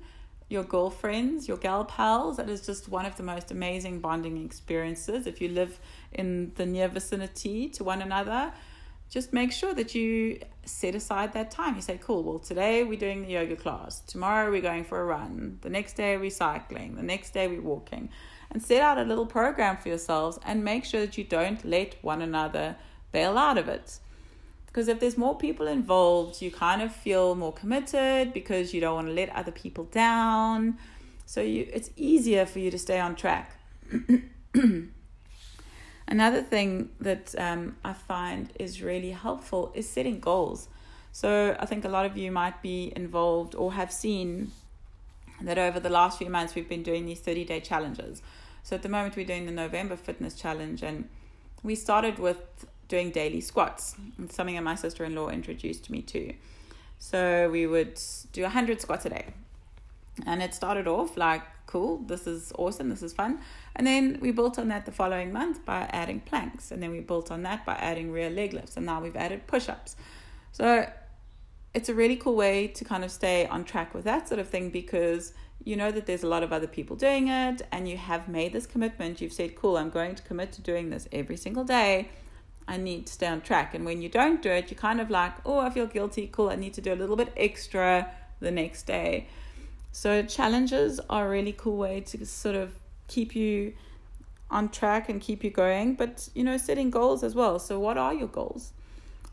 your 0.48 0.64
girlfriends, 0.64 1.48
your 1.48 1.56
gal 1.56 1.84
pals, 1.84 2.36
that 2.36 2.48
is 2.48 2.66
just 2.66 2.88
one 2.88 3.06
of 3.06 3.16
the 3.16 3.22
most 3.22 3.50
amazing 3.50 4.00
bonding 4.00 4.44
experiences. 4.44 5.26
If 5.26 5.40
you 5.40 5.48
live 5.48 5.80
in 6.12 6.52
the 6.56 6.66
near 6.66 6.88
vicinity 6.88 7.68
to 7.70 7.84
one 7.84 8.02
another, 8.02 8.52
just 9.12 9.34
make 9.34 9.52
sure 9.52 9.74
that 9.74 9.94
you 9.94 10.40
set 10.64 10.94
aside 10.94 11.34
that 11.34 11.50
time. 11.50 11.76
You 11.76 11.82
say, 11.82 12.00
cool, 12.02 12.22
well, 12.22 12.38
today 12.38 12.82
we're 12.82 12.98
doing 12.98 13.20
the 13.20 13.32
yoga 13.32 13.56
class. 13.56 14.00
Tomorrow 14.06 14.50
we're 14.50 14.62
going 14.62 14.84
for 14.84 15.02
a 15.02 15.04
run. 15.04 15.58
The 15.60 15.68
next 15.68 15.98
day 15.98 16.16
we're 16.16 16.30
cycling. 16.30 16.96
The 16.96 17.02
next 17.02 17.34
day 17.34 17.46
we're 17.46 17.60
walking. 17.60 18.08
And 18.50 18.62
set 18.62 18.80
out 18.80 18.96
a 18.96 19.02
little 19.02 19.26
program 19.26 19.76
for 19.76 19.90
yourselves 19.90 20.38
and 20.46 20.64
make 20.64 20.86
sure 20.86 21.02
that 21.02 21.18
you 21.18 21.24
don't 21.24 21.62
let 21.62 21.96
one 22.02 22.22
another 22.22 22.76
bail 23.12 23.36
out 23.36 23.58
of 23.58 23.68
it. 23.68 23.98
Because 24.66 24.88
if 24.88 24.98
there's 24.98 25.18
more 25.18 25.36
people 25.36 25.66
involved, 25.66 26.40
you 26.40 26.50
kind 26.50 26.80
of 26.80 26.90
feel 26.90 27.34
more 27.34 27.52
committed 27.52 28.32
because 28.32 28.72
you 28.72 28.80
don't 28.80 28.94
want 28.94 29.08
to 29.08 29.12
let 29.12 29.28
other 29.36 29.52
people 29.52 29.84
down. 29.84 30.78
So 31.26 31.42
you, 31.42 31.68
it's 31.70 31.90
easier 31.96 32.46
for 32.46 32.60
you 32.60 32.70
to 32.70 32.78
stay 32.78 32.98
on 32.98 33.14
track. 33.14 33.58
Another 36.12 36.42
thing 36.42 36.90
that 37.00 37.34
um, 37.38 37.76
I 37.82 37.94
find 37.94 38.52
is 38.58 38.82
really 38.82 39.12
helpful 39.12 39.72
is 39.74 39.88
setting 39.88 40.20
goals. 40.20 40.68
So 41.10 41.56
I 41.58 41.64
think 41.64 41.86
a 41.86 41.88
lot 41.88 42.04
of 42.04 42.18
you 42.18 42.30
might 42.30 42.60
be 42.60 42.92
involved 42.94 43.54
or 43.54 43.72
have 43.72 43.90
seen 43.90 44.52
that 45.40 45.56
over 45.56 45.80
the 45.80 45.88
last 45.88 46.18
few 46.18 46.28
months 46.28 46.54
we've 46.54 46.68
been 46.68 46.82
doing 46.82 47.06
these 47.06 47.20
30 47.20 47.46
day 47.46 47.60
challenges. 47.60 48.20
So 48.62 48.76
at 48.76 48.82
the 48.82 48.90
moment 48.90 49.16
we're 49.16 49.24
doing 49.24 49.46
the 49.46 49.52
November 49.52 49.96
fitness 49.96 50.34
challenge 50.34 50.82
and 50.82 51.08
we 51.62 51.74
started 51.74 52.18
with 52.18 52.66
doing 52.88 53.10
daily 53.10 53.40
squats. 53.40 53.96
It's 54.22 54.34
something 54.34 54.56
that 54.56 54.62
my 54.64 54.74
sister 54.74 55.06
in 55.06 55.14
law 55.14 55.30
introduced 55.30 55.88
me 55.88 56.02
to. 56.02 56.34
So 56.98 57.48
we 57.50 57.66
would 57.66 57.98
do 58.34 58.42
100 58.42 58.82
squats 58.82 59.06
a 59.06 59.08
day. 59.08 59.28
And 60.26 60.42
it 60.42 60.52
started 60.52 60.86
off 60.86 61.16
like, 61.16 61.42
cool, 61.64 62.02
this 62.06 62.26
is 62.26 62.52
awesome, 62.58 62.90
this 62.90 63.02
is 63.02 63.14
fun. 63.14 63.40
And 63.74 63.86
then 63.86 64.18
we 64.20 64.30
built 64.32 64.58
on 64.58 64.68
that 64.68 64.84
the 64.84 64.92
following 64.92 65.32
month 65.32 65.64
by 65.64 65.88
adding 65.92 66.20
planks. 66.20 66.70
And 66.70 66.82
then 66.82 66.90
we 66.90 67.00
built 67.00 67.30
on 67.30 67.42
that 67.42 67.64
by 67.64 67.74
adding 67.74 68.12
rear 68.12 68.30
leg 68.30 68.52
lifts. 68.52 68.76
And 68.76 68.86
now 68.86 69.00
we've 69.00 69.16
added 69.16 69.46
push 69.46 69.68
ups. 69.68 69.96
So 70.52 70.86
it's 71.74 71.88
a 71.88 71.94
really 71.94 72.16
cool 72.16 72.36
way 72.36 72.68
to 72.68 72.84
kind 72.84 73.04
of 73.04 73.10
stay 73.10 73.46
on 73.46 73.64
track 73.64 73.94
with 73.94 74.04
that 74.04 74.28
sort 74.28 74.40
of 74.40 74.48
thing 74.48 74.68
because 74.70 75.32
you 75.64 75.76
know 75.76 75.90
that 75.90 76.06
there's 76.06 76.22
a 76.22 76.28
lot 76.28 76.42
of 76.42 76.52
other 76.52 76.66
people 76.66 76.96
doing 76.96 77.28
it 77.28 77.62
and 77.70 77.88
you 77.88 77.96
have 77.96 78.28
made 78.28 78.52
this 78.52 78.66
commitment. 78.66 79.20
You've 79.20 79.32
said, 79.32 79.54
cool, 79.54 79.76
I'm 79.78 79.90
going 79.90 80.14
to 80.16 80.22
commit 80.22 80.52
to 80.52 80.62
doing 80.62 80.90
this 80.90 81.08
every 81.12 81.36
single 81.36 81.64
day. 81.64 82.08
I 82.68 82.76
need 82.76 83.06
to 83.06 83.12
stay 83.12 83.26
on 83.26 83.40
track. 83.40 83.74
And 83.74 83.84
when 83.84 84.02
you 84.02 84.08
don't 84.08 84.42
do 84.42 84.50
it, 84.50 84.70
you're 84.70 84.78
kind 84.78 85.00
of 85.00 85.10
like, 85.10 85.32
oh, 85.46 85.58
I 85.58 85.70
feel 85.70 85.86
guilty. 85.86 86.28
Cool, 86.30 86.50
I 86.50 86.56
need 86.56 86.74
to 86.74 86.80
do 86.80 86.92
a 86.92 86.96
little 86.96 87.16
bit 87.16 87.32
extra 87.36 88.10
the 88.40 88.50
next 88.50 88.84
day. 88.84 89.28
So 89.92 90.22
challenges 90.22 91.00
are 91.10 91.26
a 91.26 91.30
really 91.30 91.52
cool 91.52 91.76
way 91.76 92.00
to 92.00 92.24
sort 92.26 92.56
of 92.56 92.72
keep 93.12 93.36
you 93.36 93.74
on 94.50 94.68
track 94.68 95.08
and 95.08 95.20
keep 95.20 95.42
you 95.42 95.50
going, 95.50 95.94
but 95.94 96.28
you 96.34 96.44
know, 96.44 96.56
setting 96.56 96.90
goals 96.90 97.22
as 97.22 97.34
well. 97.34 97.58
So, 97.58 97.78
what 97.78 97.96
are 97.98 98.14
your 98.14 98.28
goals? 98.28 98.72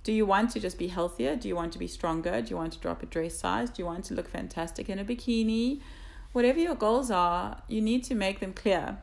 Do 0.03 0.13
you 0.13 0.25
want 0.25 0.51
to 0.51 0.59
just 0.59 0.77
be 0.77 0.87
healthier? 0.87 1.35
Do 1.35 1.47
you 1.47 1.55
want 1.55 1.73
to 1.73 1.79
be 1.79 1.87
stronger? 1.87 2.41
Do 2.41 2.49
you 2.49 2.55
want 2.55 2.73
to 2.73 2.79
drop 2.79 3.03
a 3.03 3.05
dress 3.05 3.35
size? 3.35 3.69
Do 3.69 3.81
you 3.81 3.85
want 3.85 4.05
to 4.05 4.13
look 4.13 4.29
fantastic 4.29 4.89
in 4.89 4.97
a 4.99 5.05
bikini? 5.05 5.81
Whatever 6.31 6.59
your 6.59 6.75
goals 6.75 7.11
are, 7.11 7.61
you 7.67 7.81
need 7.81 8.03
to 8.05 8.15
make 8.15 8.39
them 8.39 8.53
clear. 8.53 8.97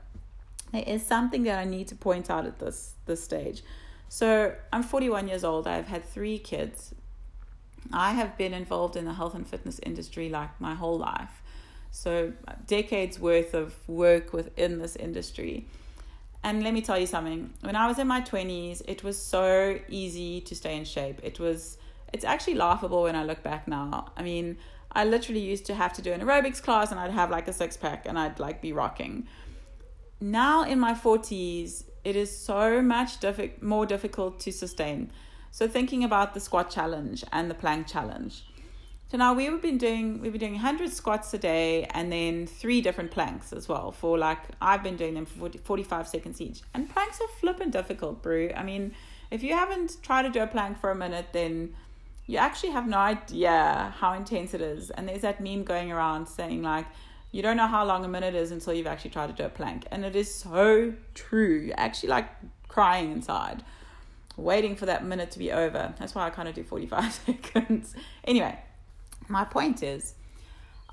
There 0.72 0.84
is 0.86 1.02
something 1.04 1.42
that 1.44 1.58
I 1.58 1.64
need 1.64 1.88
to 1.88 1.94
point 1.94 2.30
out 2.30 2.46
at 2.46 2.58
this 2.58 2.94
this 3.06 3.22
stage. 3.22 3.62
So, 4.08 4.54
I'm 4.72 4.82
41 4.82 5.28
years 5.28 5.44
old. 5.44 5.66
I've 5.66 5.88
had 5.88 6.04
3 6.04 6.38
kids. 6.38 6.94
I 7.92 8.12
have 8.12 8.36
been 8.36 8.54
involved 8.54 8.96
in 8.96 9.04
the 9.04 9.14
health 9.14 9.34
and 9.34 9.46
fitness 9.46 9.78
industry 9.82 10.28
like 10.28 10.60
my 10.60 10.74
whole 10.74 10.98
life. 10.98 11.42
So, 11.96 12.34
decades 12.66 13.18
worth 13.18 13.54
of 13.54 13.74
work 13.88 14.34
within 14.34 14.78
this 14.78 14.96
industry. 14.96 15.66
And 16.44 16.62
let 16.62 16.74
me 16.74 16.82
tell 16.82 16.98
you 16.98 17.06
something. 17.06 17.54
When 17.62 17.74
I 17.74 17.86
was 17.88 17.98
in 17.98 18.06
my 18.06 18.20
20s, 18.20 18.82
it 18.86 19.02
was 19.02 19.16
so 19.16 19.78
easy 19.88 20.42
to 20.42 20.54
stay 20.54 20.76
in 20.76 20.84
shape. 20.84 21.18
It 21.22 21.40
was 21.40 21.78
it's 22.12 22.22
actually 22.24 22.56
laughable 22.56 23.04
when 23.04 23.16
I 23.16 23.24
look 23.24 23.42
back 23.42 23.66
now. 23.66 24.12
I 24.14 24.22
mean, 24.22 24.58
I 24.92 25.06
literally 25.06 25.40
used 25.40 25.64
to 25.66 25.74
have 25.74 25.94
to 25.94 26.02
do 26.02 26.12
an 26.12 26.20
aerobics 26.20 26.62
class 26.62 26.90
and 26.90 27.00
I'd 27.00 27.12
have 27.12 27.30
like 27.30 27.48
a 27.48 27.52
six 27.52 27.78
pack 27.78 28.04
and 28.06 28.18
I'd 28.18 28.38
like 28.38 28.60
be 28.60 28.74
rocking. 28.74 29.26
Now 30.20 30.64
in 30.64 30.78
my 30.78 30.92
40s, 30.92 31.84
it 32.04 32.14
is 32.14 32.30
so 32.30 32.82
much 32.82 33.20
diffi- 33.20 33.60
more 33.62 33.86
difficult 33.86 34.38
to 34.40 34.52
sustain. 34.52 35.10
So 35.50 35.66
thinking 35.66 36.04
about 36.04 36.34
the 36.34 36.40
squat 36.40 36.68
challenge 36.70 37.24
and 37.32 37.50
the 37.50 37.54
plank 37.54 37.86
challenge. 37.86 38.44
So 39.08 39.16
now 39.16 39.34
we've 39.34 39.62
been 39.62 39.78
doing 39.78 40.20
we've 40.20 40.32
been 40.32 40.40
doing 40.40 40.52
100 40.54 40.92
squats 40.92 41.32
a 41.32 41.38
day 41.38 41.84
and 41.90 42.10
then 42.10 42.46
three 42.46 42.80
different 42.80 43.12
planks 43.12 43.52
as 43.52 43.68
well 43.68 43.92
for 43.92 44.18
like 44.18 44.38
I've 44.60 44.82
been 44.82 44.96
doing 44.96 45.14
them 45.14 45.26
for 45.26 45.38
40, 45.38 45.58
45 45.58 46.08
seconds 46.08 46.40
each. 46.40 46.62
And 46.74 46.90
planks 46.90 47.20
are 47.20 47.28
flipping 47.38 47.70
difficult, 47.70 48.20
bro. 48.20 48.50
I 48.56 48.64
mean, 48.64 48.94
if 49.30 49.44
you 49.44 49.54
haven't 49.54 49.98
tried 50.02 50.22
to 50.22 50.30
do 50.30 50.40
a 50.40 50.46
plank 50.46 50.80
for 50.80 50.90
a 50.90 50.94
minute, 50.94 51.26
then 51.32 51.74
you 52.26 52.38
actually 52.38 52.70
have 52.70 52.88
no 52.88 52.98
idea 52.98 53.94
how 53.98 54.12
intense 54.12 54.54
it 54.54 54.60
is. 54.60 54.90
And 54.90 55.08
there's 55.08 55.22
that 55.22 55.40
meme 55.40 55.62
going 55.62 55.92
around 55.92 56.26
saying, 56.26 56.62
like, 56.62 56.86
you 57.30 57.42
don't 57.42 57.56
know 57.56 57.68
how 57.68 57.84
long 57.84 58.04
a 58.04 58.08
minute 58.08 58.34
is 58.34 58.50
until 58.50 58.74
you've 58.74 58.86
actually 58.88 59.10
tried 59.10 59.28
to 59.28 59.32
do 59.32 59.44
a 59.44 59.48
plank. 59.48 59.86
And 59.92 60.04
it 60.04 60.16
is 60.16 60.34
so 60.34 60.94
true. 61.14 61.58
You're 61.66 61.78
actually 61.78 62.08
like 62.08 62.28
crying 62.66 63.12
inside, 63.12 63.62
waiting 64.36 64.74
for 64.74 64.86
that 64.86 65.04
minute 65.04 65.30
to 65.32 65.38
be 65.38 65.52
over. 65.52 65.94
That's 65.98 66.14
why 66.14 66.26
I 66.26 66.30
kind 66.30 66.48
of 66.48 66.54
do 66.54 66.64
45 66.64 67.12
seconds. 67.26 67.94
anyway, 68.24 68.58
my 69.28 69.44
point 69.44 69.82
is, 69.82 70.14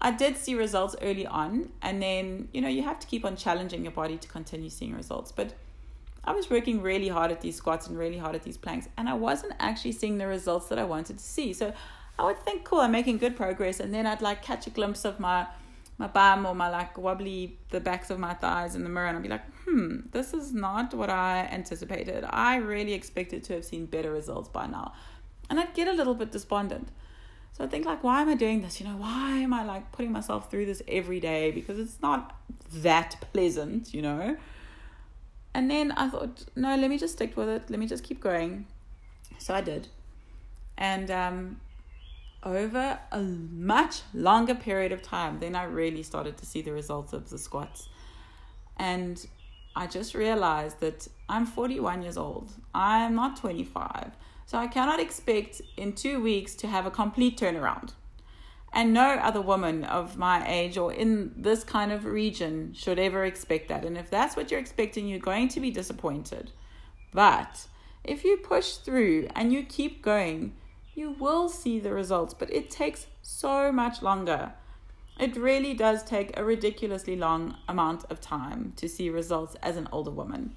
I 0.02 0.12
did 0.12 0.38
see 0.38 0.54
results 0.56 0.96
early 1.02 1.26
on, 1.26 1.72
and 1.82 2.02
then, 2.02 2.50
you 2.54 2.62
know, 2.62 2.68
you 2.68 2.84
have 2.84 3.00
to 3.00 3.08
keep 3.08 3.24
on 3.24 3.38
challenging 3.38 3.84
your 3.84 3.94
body 3.94 4.18
to 4.18 4.28
continue 4.28 4.70
seeing 4.70 4.94
results. 4.94 5.32
But 5.32 5.54
I 6.26 6.34
was 6.34 6.50
working 6.50 6.82
really 6.82 7.10
hard 7.10 7.32
at 7.32 7.42
these 7.42 7.56
squats 7.56 7.88
and 7.88 7.98
really 7.98 8.18
hard 8.18 8.36
at 8.36 8.44
these 8.44 8.58
planks, 8.58 8.90
and 8.98 9.08
I 9.08 9.14
wasn't 9.14 9.54
actually 9.60 9.94
seeing 9.94 10.18
the 10.18 10.28
results 10.28 10.68
that 10.68 10.80
I 10.80 10.84
wanted 10.84 11.20
to 11.20 11.24
see. 11.24 11.54
So 11.54 11.74
I 12.20 12.26
would 12.26 12.40
think, 12.40 12.64
cool, 12.64 12.80
I'm 12.80 12.92
making 12.92 13.18
good 13.18 13.36
progress, 13.36 13.80
and 13.80 13.94
then 13.94 14.06
I'd 14.06 14.22
like 14.22 14.42
catch 14.42 14.68
a 14.68 14.70
glimpse 14.70 15.06
of 15.06 15.20
my 15.20 15.48
my 16.00 16.08
bum 16.08 16.44
or 16.48 16.56
my 16.56 16.70
like 16.70 16.98
wobbly 16.98 17.60
the 17.70 17.80
backs 17.80 18.10
of 18.10 18.18
my 18.18 18.34
thighs 18.34 18.76
in 18.76 18.84
the 18.84 18.90
mirror, 18.90 19.08
and 19.08 19.18
I'd 19.18 19.24
be 19.24 19.30
like, 19.30 19.46
hmm, 19.64 20.00
this 20.12 20.34
is 20.34 20.54
not 20.54 20.94
what 20.94 21.10
I 21.10 21.48
anticipated. 21.52 22.26
I 22.28 22.56
really 22.56 22.94
expected 22.94 23.44
to 23.46 23.54
have 23.54 23.64
seen 23.64 23.86
better 23.86 24.12
results 24.12 24.50
by 24.50 24.66
now, 24.66 24.94
and 25.50 25.60
I'd 25.60 25.74
get 25.74 25.88
a 25.88 25.94
little 25.94 26.16
bit 26.16 26.32
despondent. 26.32 26.90
So 27.54 27.64
I 27.64 27.68
think 27.68 27.86
like, 27.86 28.04
why 28.04 28.22
am 28.22 28.30
I 28.30 28.36
doing 28.36 28.62
this? 28.62 28.80
You 28.80 28.88
know, 28.88 28.98
why 28.98 29.38
am 29.38 29.54
I 29.54 29.64
like 29.64 29.92
putting 29.92 30.12
myself 30.12 30.50
through 30.50 30.66
this 30.66 30.82
every 30.88 31.20
day? 31.20 31.52
Because 31.52 31.78
it's 31.78 32.02
not 32.02 32.36
that 32.74 33.16
pleasant, 33.32 33.94
you 33.94 34.02
know. 34.02 34.36
And 35.54 35.70
then 35.70 35.92
I 35.92 36.10
thought, 36.10 36.46
no, 36.56 36.76
let 36.76 36.90
me 36.90 36.98
just 36.98 37.14
stick 37.14 37.38
with 37.38 37.48
it. 37.48 37.70
Let 37.70 37.80
me 37.80 37.86
just 37.86 38.04
keep 38.04 38.20
going. 38.20 38.66
So 39.38 39.54
I 39.54 39.62
did. 39.62 39.88
And 40.80 41.12
um, 41.12 41.62
over 42.42 43.00
a 43.12 43.22
much 43.22 44.02
longer 44.16 44.56
period 44.56 44.92
of 44.92 45.04
time, 45.04 45.40
then 45.40 45.56
I 45.56 45.66
really 45.66 46.02
started 46.02 46.38
to 46.38 46.48
see 46.48 46.64
the 46.64 46.72
results 46.72 47.14
of 47.14 47.30
the 47.30 47.38
squats. 47.38 47.88
And 48.78 49.24
I 49.76 49.86
just 49.86 50.16
realized 50.16 50.80
that 50.80 51.08
I'm 51.30 51.46
41 51.46 52.02
years 52.02 52.18
old. 52.18 52.52
I'm 52.74 53.14
not 53.14 53.38
25. 53.38 54.12
So 54.46 54.58
I 54.58 54.68
cannot 54.68 55.00
expect 55.00 55.62
in 55.78 55.94
two 55.94 56.22
weeks 56.22 56.56
to 56.56 56.68
have 56.68 56.86
a 56.86 56.92
complete 56.92 57.38
turnaround. 57.40 57.94
And 58.76 58.94
no 58.94 59.20
other 59.22 59.42
woman 59.42 59.84
of 59.84 60.18
my 60.18 60.48
age 60.48 60.78
or 60.78 60.92
in 60.92 61.32
this 61.38 61.64
kind 61.64 61.92
of 61.92 62.06
region 62.06 62.74
should 62.74 62.98
ever 62.98 63.24
expect 63.24 63.70
that. 63.70 63.86
And 63.86 63.98
if 63.98 64.10
that's 64.10 64.36
what 64.36 64.50
you're 64.50 64.60
expecting, 64.60 65.08
you're 65.08 65.20
going 65.20 65.48
to 65.50 65.60
be 65.60 65.70
disappointed. 65.70 66.52
But 67.12 67.68
if 68.04 68.24
you 68.24 68.38
push 68.38 68.74
through 68.78 69.30
and 69.36 69.54
you 69.54 69.64
keep 69.64 70.02
going, 70.02 70.56
you 70.96 71.12
will 71.12 71.50
see 71.50 71.80
the 71.80 71.94
results. 71.94 72.34
But 72.34 72.52
it 72.52 72.72
takes 72.72 73.06
so 73.22 73.72
much 73.72 74.02
longer. 74.02 74.54
It 75.20 75.38
really 75.38 75.76
does 75.76 76.04
take 76.04 76.36
a 76.36 76.44
ridiculously 76.44 77.16
long 77.16 77.56
amount 77.68 78.06
of 78.10 78.20
time 78.20 78.74
to 78.78 78.90
see 78.90 79.12
results 79.12 79.56
as 79.62 79.78
an 79.78 79.88
older 79.92 80.10
woman. 80.10 80.56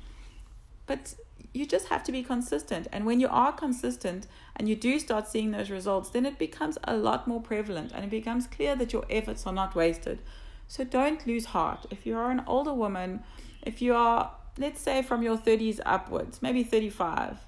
But 0.87 1.15
you 1.53 1.67
just 1.67 1.89
have 1.89 2.05
to 2.05 2.13
be 2.13 2.23
consistent. 2.23 2.87
And 2.93 3.07
when 3.07 3.21
you 3.21 3.29
are 3.29 3.53
consistent 3.53 4.27
and 4.55 4.69
you 4.69 4.77
do 4.77 4.99
start 4.99 5.27
seeing 5.27 5.51
those 5.51 5.71
results, 5.71 6.11
then 6.11 6.27
it 6.27 6.39
becomes 6.39 6.79
a 6.85 6.97
lot 6.97 7.27
more 7.27 7.41
prevalent 7.41 7.93
and 7.95 8.05
it 8.05 8.11
becomes 8.11 8.47
clear 8.47 8.77
that 8.77 8.93
your 8.93 9.05
efforts 9.09 9.47
are 9.47 9.53
not 9.53 9.75
wasted. 9.75 10.21
So 10.69 10.85
don't 10.85 11.27
lose 11.27 11.47
heart. 11.47 11.87
If 11.91 12.07
you 12.07 12.17
are 12.17 12.31
an 12.31 12.43
older 12.47 12.75
woman, 12.75 13.23
if 13.63 13.81
you 13.81 13.95
are, 13.95 14.33
let's 14.59 14.81
say, 14.81 15.03
from 15.03 15.23
your 15.23 15.39
30s 15.39 15.81
upwards, 15.87 16.43
maybe 16.43 16.63
35, 16.63 17.39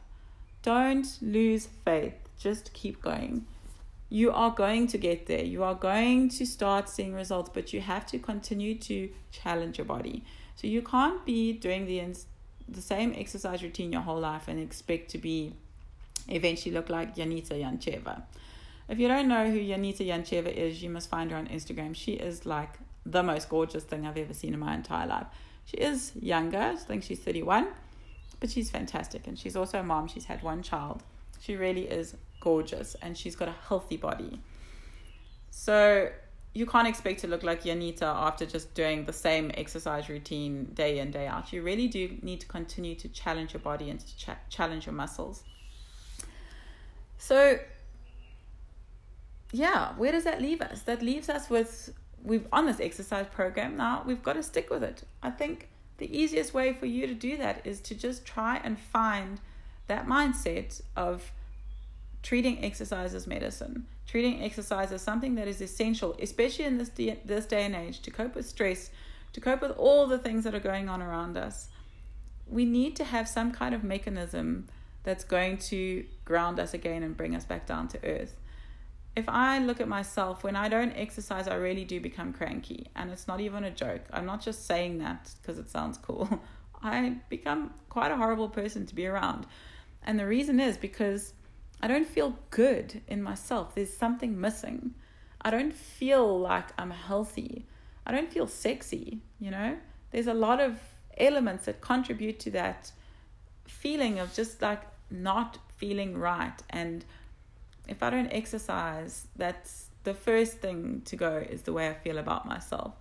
don't 0.62 1.06
lose 1.20 1.68
faith. 1.84 2.14
Just 2.38 2.72
keep 2.72 3.02
going. 3.02 3.46
You 4.08 4.32
are 4.32 4.50
going 4.50 4.86
to 4.88 4.98
get 4.98 5.26
there. 5.26 5.44
You 5.44 5.62
are 5.64 5.74
going 5.74 6.30
to 6.30 6.46
start 6.46 6.88
seeing 6.88 7.12
results, 7.12 7.50
but 7.52 7.72
you 7.72 7.80
have 7.80 8.06
to 8.06 8.18
continue 8.18 8.74
to 8.78 9.10
challenge 9.30 9.76
your 9.76 9.84
body. 9.84 10.24
So 10.56 10.66
you 10.66 10.80
can't 10.80 11.24
be 11.26 11.52
doing 11.52 11.84
the 11.84 12.00
the 12.68 12.82
same 12.82 13.14
exercise 13.16 13.62
routine 13.62 13.92
your 13.92 14.02
whole 14.02 14.20
life 14.20 14.48
and 14.48 14.60
expect 14.60 15.10
to 15.10 15.18
be 15.18 15.54
eventually 16.28 16.74
look 16.74 16.88
like 16.88 17.16
Yanita 17.16 17.52
Yancheva. 17.52 18.22
If 18.88 18.98
you 18.98 19.08
don't 19.08 19.28
know 19.28 19.50
who 19.50 19.58
Yanita 19.58 20.06
Yancheva 20.06 20.52
is, 20.52 20.82
you 20.82 20.90
must 20.90 21.08
find 21.08 21.30
her 21.30 21.36
on 21.36 21.46
Instagram. 21.48 21.94
She 21.94 22.12
is 22.12 22.46
like 22.46 22.78
the 23.04 23.22
most 23.22 23.48
gorgeous 23.48 23.84
thing 23.84 24.06
I've 24.06 24.16
ever 24.16 24.34
seen 24.34 24.54
in 24.54 24.60
my 24.60 24.74
entire 24.74 25.06
life. 25.06 25.26
She 25.64 25.76
is 25.76 26.12
younger, 26.20 26.58
I 26.58 26.76
think 26.76 27.04
she's 27.04 27.20
31, 27.20 27.68
but 28.40 28.50
she's 28.50 28.70
fantastic. 28.70 29.26
And 29.26 29.38
she's 29.38 29.56
also 29.56 29.80
a 29.80 29.82
mom, 29.82 30.08
she's 30.08 30.24
had 30.24 30.42
one 30.42 30.62
child. 30.62 31.02
She 31.40 31.56
really 31.56 31.86
is 31.88 32.16
gorgeous 32.40 32.96
and 33.02 33.16
she's 33.16 33.36
got 33.36 33.48
a 33.48 33.54
healthy 33.68 33.96
body. 33.96 34.40
So 35.50 36.10
you 36.58 36.66
can't 36.66 36.88
expect 36.88 37.20
to 37.20 37.28
look 37.28 37.44
like 37.44 37.62
Yanita 37.62 38.02
after 38.02 38.44
just 38.44 38.74
doing 38.74 39.04
the 39.04 39.12
same 39.12 39.52
exercise 39.54 40.08
routine 40.08 40.64
day 40.74 40.98
in 40.98 41.12
day 41.12 41.28
out. 41.28 41.52
You 41.52 41.62
really 41.62 41.86
do 41.86 42.18
need 42.20 42.40
to 42.40 42.48
continue 42.48 42.96
to 42.96 43.08
challenge 43.10 43.52
your 43.52 43.60
body 43.60 43.90
and 43.90 44.00
to 44.00 44.16
ch- 44.16 44.44
challenge 44.50 44.84
your 44.84 44.92
muscles. 44.92 45.44
So, 47.16 47.60
yeah, 49.52 49.92
where 49.92 50.10
does 50.10 50.24
that 50.24 50.42
leave 50.42 50.60
us? 50.60 50.82
That 50.82 51.00
leaves 51.00 51.28
us 51.28 51.48
with 51.48 51.94
we've 52.24 52.48
on 52.52 52.66
this 52.66 52.80
exercise 52.80 53.26
program 53.30 53.76
now. 53.76 54.02
We've 54.04 54.22
got 54.22 54.32
to 54.32 54.42
stick 54.42 54.68
with 54.68 54.82
it. 54.82 55.04
I 55.22 55.30
think 55.30 55.68
the 55.98 56.10
easiest 56.10 56.54
way 56.54 56.72
for 56.72 56.86
you 56.86 57.06
to 57.06 57.14
do 57.14 57.36
that 57.36 57.64
is 57.64 57.80
to 57.82 57.94
just 57.94 58.26
try 58.26 58.60
and 58.64 58.76
find 58.80 59.40
that 59.86 60.08
mindset 60.08 60.80
of 60.96 61.30
treating 62.20 62.64
exercise 62.64 63.14
as 63.14 63.28
medicine 63.28 63.86
treating 64.08 64.42
exercise 64.42 64.90
as 64.90 65.02
something 65.02 65.34
that 65.34 65.46
is 65.46 65.60
essential, 65.60 66.16
especially 66.20 66.64
in 66.64 66.78
this 66.78 66.88
day, 66.88 67.20
this 67.24 67.44
day 67.44 67.64
and 67.64 67.76
age, 67.76 68.00
to 68.00 68.10
cope 68.10 68.34
with 68.34 68.48
stress, 68.48 68.90
to 69.34 69.40
cope 69.40 69.60
with 69.60 69.72
all 69.72 70.06
the 70.06 70.18
things 70.18 70.44
that 70.44 70.54
are 70.54 70.60
going 70.60 70.88
on 70.88 71.02
around 71.02 71.36
us. 71.36 71.68
We 72.48 72.64
need 72.64 72.96
to 72.96 73.04
have 73.04 73.28
some 73.28 73.52
kind 73.52 73.74
of 73.74 73.84
mechanism 73.84 74.66
that's 75.04 75.24
going 75.24 75.58
to 75.58 76.06
ground 76.24 76.58
us 76.58 76.72
again 76.72 77.02
and 77.02 77.16
bring 77.16 77.36
us 77.36 77.44
back 77.44 77.66
down 77.66 77.88
to 77.88 78.04
earth. 78.04 78.34
If 79.14 79.28
I 79.28 79.58
look 79.58 79.80
at 79.80 79.88
myself, 79.88 80.42
when 80.42 80.56
I 80.56 80.68
don't 80.68 80.92
exercise, 80.92 81.46
I 81.46 81.56
really 81.56 81.84
do 81.84 82.00
become 82.00 82.32
cranky. 82.32 82.88
And 82.96 83.10
it's 83.10 83.28
not 83.28 83.40
even 83.40 83.64
a 83.64 83.70
joke. 83.70 84.02
I'm 84.10 84.24
not 84.24 84.40
just 84.40 84.66
saying 84.66 84.98
that 84.98 85.30
because 85.42 85.58
it 85.58 85.68
sounds 85.68 85.98
cool. 85.98 86.40
I 86.82 87.16
become 87.28 87.74
quite 87.90 88.10
a 88.10 88.16
horrible 88.16 88.48
person 88.48 88.86
to 88.86 88.94
be 88.94 89.06
around. 89.06 89.44
And 90.02 90.18
the 90.18 90.26
reason 90.26 90.60
is 90.60 90.78
because 90.78 91.34
I 91.80 91.88
don't 91.88 92.06
feel 92.06 92.38
good 92.50 93.02
in 93.06 93.22
myself. 93.22 93.74
There's 93.74 93.96
something 93.96 94.40
missing. 94.40 94.94
I 95.40 95.50
don't 95.50 95.72
feel 95.72 96.38
like 96.38 96.66
I'm 96.78 96.90
healthy. 96.90 97.66
I 98.04 98.12
don't 98.12 98.32
feel 98.32 98.46
sexy, 98.46 99.20
you 99.38 99.50
know? 99.50 99.76
There's 100.10 100.26
a 100.26 100.34
lot 100.34 100.60
of 100.60 100.80
elements 101.16 101.66
that 101.66 101.80
contribute 101.80 102.40
to 102.40 102.50
that 102.52 102.92
feeling 103.66 104.18
of 104.18 104.34
just 104.34 104.62
like 104.62 104.82
not 105.10 105.58
feeling 105.76 106.16
right. 106.16 106.56
And 106.70 107.04
if 107.86 108.02
I 108.02 108.10
don't 108.10 108.32
exercise, 108.32 109.28
that's 109.36 109.88
the 110.04 110.14
first 110.14 110.58
thing 110.58 111.02
to 111.04 111.16
go 111.16 111.36
is 111.36 111.62
the 111.62 111.72
way 111.72 111.88
I 111.88 111.94
feel 111.94 112.18
about 112.18 112.46
myself. 112.46 112.94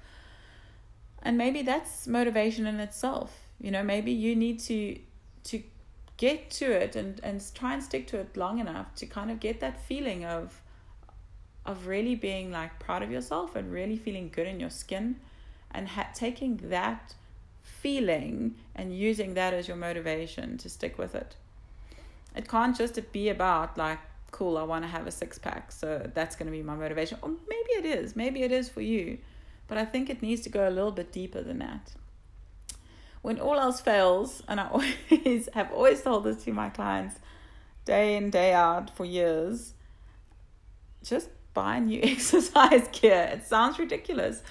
And 1.24 1.38
maybe 1.38 1.62
that's 1.62 2.08
motivation 2.08 2.68
in 2.68 2.80
itself. 2.80 3.48
You 3.60 3.72
know, 3.72 3.84
maybe 3.84 4.12
you 4.12 4.36
need 4.36 4.60
to 4.62 5.00
to 5.46 5.64
get 6.18 6.50
to 6.50 6.72
it 6.72 6.96
and, 6.96 7.20
and 7.24 7.44
try 7.54 7.74
and 7.74 7.84
stick 7.84 8.08
to 8.08 8.18
it 8.18 8.36
long 8.36 8.60
enough 8.60 8.94
to 8.96 9.06
kind 9.06 9.32
of 9.32 9.40
get 9.40 9.60
that 9.60 9.82
feeling 9.86 10.26
of 10.26 10.62
of 11.66 11.86
really 11.86 12.16
being 12.16 12.50
like 12.50 12.80
proud 12.80 13.04
of 13.04 13.12
yourself 13.12 13.56
and 13.56 13.74
really 13.74 13.98
feeling 13.98 14.30
good 14.34 14.48
in 14.48 14.58
your 14.58 14.70
skin 14.70 15.18
and 15.72 15.90
ha- 15.90 16.10
taking 16.16 16.56
that 16.70 17.14
feeling 17.62 18.56
and 18.74 18.98
using 18.98 19.34
that 19.34 19.54
as 19.54 19.68
your 19.68 19.76
motivation 19.76 20.58
to 20.58 20.70
stick 20.70 20.98
with 20.98 21.14
it. 21.14 21.36
It 22.38 22.48
can't 22.48 22.76
just 22.76 23.12
be 23.12 23.28
about 23.28 23.78
like 23.78 24.00
cool, 24.32 24.58
I 24.58 24.64
want 24.64 24.84
to 24.84 24.88
have 24.88 25.08
a 25.08 25.12
six 25.12 25.40
pack. 25.40 25.72
So 25.72 26.10
that's 26.14 26.36
going 26.36 26.46
to 26.48 26.52
be 26.52 26.64
my 26.64 26.76
motivation. 26.76 27.18
Or 27.22 27.30
maybe 27.30 27.72
it 27.80 27.86
is. 27.86 28.16
Maybe 28.16 28.44
it 28.44 28.52
is 28.52 28.70
for 28.70 28.82
you. 28.82 29.18
But 29.68 29.78
I 29.78 29.86
think 29.86 30.10
it 30.10 30.22
needs 30.22 30.42
to 30.42 30.50
go 30.50 30.68
a 30.68 30.72
little 30.72 30.92
bit 30.92 31.12
deeper 31.12 31.42
than 31.42 31.60
that. 31.60 31.94
When 33.28 33.42
all 33.42 33.60
else 33.60 33.82
fails, 33.82 34.42
and 34.48 34.58
I 34.58 34.68
always 34.72 35.50
have 35.54 35.74
always 35.74 36.02
told 36.02 36.24
this 36.24 36.46
to 36.46 36.54
my 36.54 36.70
clients 36.70 37.20
day 37.84 38.16
in, 38.16 38.30
day 38.30 38.54
out 38.54 38.90
for 38.96 39.04
years, 39.04 39.74
just 41.04 41.28
buy 41.54 41.80
new 41.80 42.00
exercise 42.04 42.88
gear. 42.94 43.30
It 43.34 43.46
sounds 43.46 43.80
ridiculous. 43.80 44.44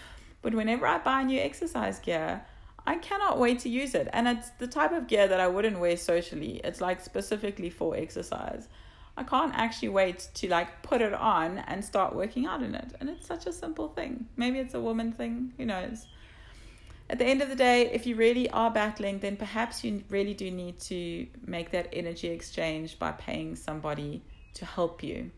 But 0.42 0.54
whenever 0.54 0.86
I 0.86 0.98
buy 0.98 1.22
new 1.22 1.40
exercise 1.40 2.00
gear, 2.00 2.44
I 2.86 2.96
cannot 2.96 3.38
wait 3.38 3.60
to 3.60 3.70
use 3.70 3.94
it. 3.94 4.08
And 4.12 4.28
it's 4.28 4.50
the 4.58 4.66
type 4.66 4.92
of 4.92 5.06
gear 5.06 5.26
that 5.26 5.40
I 5.40 5.48
wouldn't 5.48 5.80
wear 5.80 5.96
socially. 5.96 6.60
It's 6.62 6.82
like 6.82 7.00
specifically 7.00 7.70
for 7.70 7.96
exercise. 7.96 8.68
I 9.16 9.22
can't 9.22 9.54
actually 9.54 9.88
wait 9.88 10.28
to 10.34 10.50
like 10.50 10.82
put 10.82 11.00
it 11.00 11.14
on 11.14 11.60
and 11.60 11.82
start 11.82 12.14
working 12.14 12.44
out 12.44 12.62
in 12.62 12.74
it. 12.74 12.92
And 13.00 13.08
it's 13.08 13.26
such 13.26 13.46
a 13.46 13.54
simple 13.54 13.88
thing. 13.88 14.26
Maybe 14.36 14.58
it's 14.58 14.74
a 14.74 14.80
woman 14.82 15.12
thing, 15.12 15.54
who 15.56 15.64
knows. 15.64 16.06
At 17.08 17.18
the 17.20 17.24
end 17.24 17.40
of 17.40 17.48
the 17.48 17.54
day, 17.54 17.88
if 17.92 18.04
you 18.04 18.16
really 18.16 18.50
are 18.50 18.70
battling, 18.70 19.20
then 19.20 19.36
perhaps 19.36 19.84
you 19.84 20.02
really 20.08 20.34
do 20.34 20.50
need 20.50 20.80
to 20.80 21.26
make 21.46 21.70
that 21.70 21.88
energy 21.92 22.28
exchange 22.28 22.98
by 22.98 23.12
paying 23.12 23.54
somebody 23.54 24.22
to 24.54 24.64
help 24.64 25.02
you. 25.04 25.30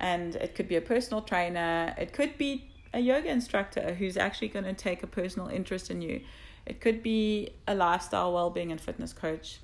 And 0.00 0.36
it 0.36 0.54
could 0.54 0.68
be 0.68 0.76
a 0.76 0.80
personal 0.80 1.20
trainer, 1.22 1.94
it 1.98 2.12
could 2.12 2.38
be 2.38 2.70
a 2.94 3.00
yoga 3.00 3.28
instructor 3.28 3.94
who's 3.94 4.16
actually 4.16 4.48
going 4.48 4.64
to 4.64 4.72
take 4.72 5.02
a 5.02 5.06
personal 5.06 5.48
interest 5.48 5.90
in 5.90 6.00
you. 6.00 6.22
It 6.64 6.80
could 6.80 7.02
be 7.02 7.50
a 7.68 7.74
lifestyle 7.74 8.32
well-being 8.32 8.72
and 8.72 8.80
fitness 8.80 9.12
coach. 9.12 9.58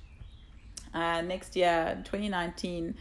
Uh, 0.93 1.21
next 1.21 1.55
year, 1.55 1.99
2019, 2.05 2.95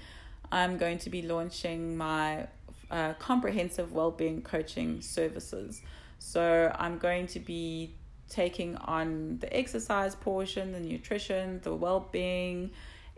I'm 0.51 0.79
going 0.79 0.99
to 0.99 1.11
be 1.11 1.23
launching 1.23 1.97
my 1.97 2.47
uh, 2.91 3.13
comprehensive 3.15 3.93
well-being 3.93 4.41
coaching 4.43 5.03
services. 5.03 5.83
So 6.19 6.75
I'm 6.79 6.99
going 6.99 7.27
to 7.29 7.41
be 7.41 7.95
taking 8.33 8.77
on 8.77 9.39
the 9.41 9.57
exercise 9.57 10.15
portion, 10.15 10.73
the 10.73 10.81
nutrition, 10.81 11.61
the 11.63 11.75
well-being, 11.75 12.71